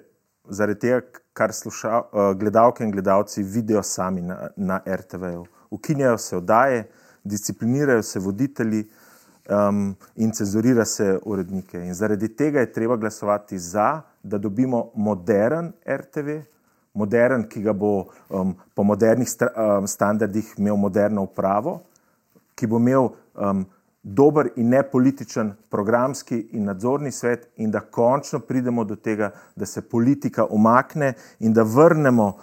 zaradi 0.50 0.80
tega, 0.80 1.02
kar 1.34 1.54
sluša, 1.54 2.00
uh, 2.00 2.32
gledalke 2.40 2.84
in 2.84 2.92
gledalci 2.92 3.44
vidijo 3.44 3.84
sami 3.84 4.22
na, 4.22 4.48
na 4.56 4.80
RTV-ju. 4.88 5.46
Ukinjajo 5.70 6.18
se 6.18 6.38
oddaje, 6.38 6.88
disciplinirajo 7.24 8.04
se 8.04 8.20
voditelji 8.20 8.86
um, 9.50 9.96
in 10.16 10.32
cenzurira 10.32 10.86
se 10.86 11.20
urednike. 11.24 11.78
In 11.78 11.94
zaradi 11.94 12.30
tega 12.36 12.60
je 12.60 12.72
treba 12.72 12.96
glasovati 12.96 13.60
za, 13.60 14.02
da 14.24 14.38
dobimo 14.38 14.92
modern 14.96 15.72
RTV, 15.88 16.40
modern, 16.94 17.48
ki 17.48 17.62
ga 17.62 17.74
bo 17.74 18.08
um, 18.30 18.56
po 18.74 18.84
modernih 18.84 19.30
sta, 19.30 19.52
um, 19.56 19.88
standardih 19.88 20.54
imel 20.58 20.78
moderno 20.78 21.24
upravo, 21.24 21.82
ki 22.56 22.68
bo 22.68 22.80
imel 22.80 23.10
um, 23.36 23.66
dober 24.02 24.52
in 24.56 24.70
nepolitičen 24.70 25.54
programski 25.70 26.40
in 26.52 26.64
nadzorni 26.64 27.12
svet, 27.12 27.50
in 27.56 27.72
da 27.72 27.80
končno 27.80 28.40
pridemo 28.40 28.84
do 28.84 28.96
tega, 28.96 29.32
da 29.56 29.66
se 29.66 29.82
politika 29.82 30.46
umakne 30.46 31.14
in 31.40 31.54
da 31.54 31.64
vrnemo 31.64 32.38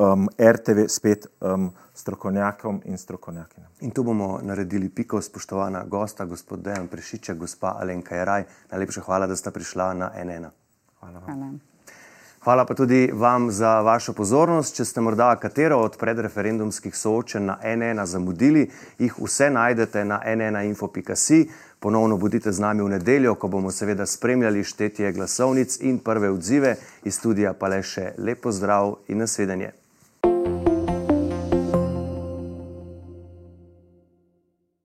um, 0.00 0.28
RTV 0.38 0.88
spet 0.88 1.26
um, 1.40 1.70
strokovnjakom 1.94 2.82
in 2.84 2.98
strokovnjakinam. 2.98 3.70
In 3.80 3.90
tu 3.90 4.02
bomo 4.02 4.38
naredili 4.42 4.88
piko, 4.88 5.20
spoštovana 5.20 5.84
gosta, 5.84 6.24
gospod 6.24 6.62
Dejan 6.64 6.88
Prešiček, 6.88 7.38
gospa 7.38 7.76
Alenka 7.80 8.16
Jaraj. 8.16 8.44
Najlepša 8.70 9.00
hvala, 9.00 9.26
da 9.26 9.36
ste 9.36 9.50
prišla 9.50 9.94
na 9.94 10.12
NN. 10.24 10.46
Hvala 11.00 11.18
vam. 11.18 11.26
Hvala. 11.26 11.50
Hvala 12.40 12.64
pa 12.64 12.74
tudi 12.74 13.10
vam 13.12 13.50
za 13.50 13.80
vašo 13.80 14.12
pozornost. 14.12 14.76
Če 14.76 14.84
ste 14.84 15.02
morda 15.04 15.34
katero 15.36 15.76
od 15.84 15.98
predreferendumskih 16.00 16.96
soočen 16.96 17.44
na 17.44 17.58
NN 17.60 18.00
zamudili, 18.06 18.70
jih 18.98 19.18
vse 19.20 19.50
najdete 19.50 20.04
na 20.04 20.22
nninfo.si. 20.24 21.50
Ponovno 21.80 22.16
bodite 22.16 22.52
z 22.52 22.60
nami 22.60 22.82
v 22.82 22.88
nedeljo, 22.96 23.34
ko 23.34 23.48
bomo 23.48 23.70
seveda 23.70 24.06
spremljali 24.06 24.64
štetje 24.64 25.12
glasovnic 25.12 25.76
in 25.80 25.98
prve 25.98 26.30
odzive 26.30 26.76
iz 27.04 27.20
studija 27.20 27.52
pa 27.52 27.68
le 27.68 27.82
še 27.82 28.14
lepo 28.16 28.52
zdrav 28.52 28.96
in 29.08 29.20
nasvidenje. 29.20 29.79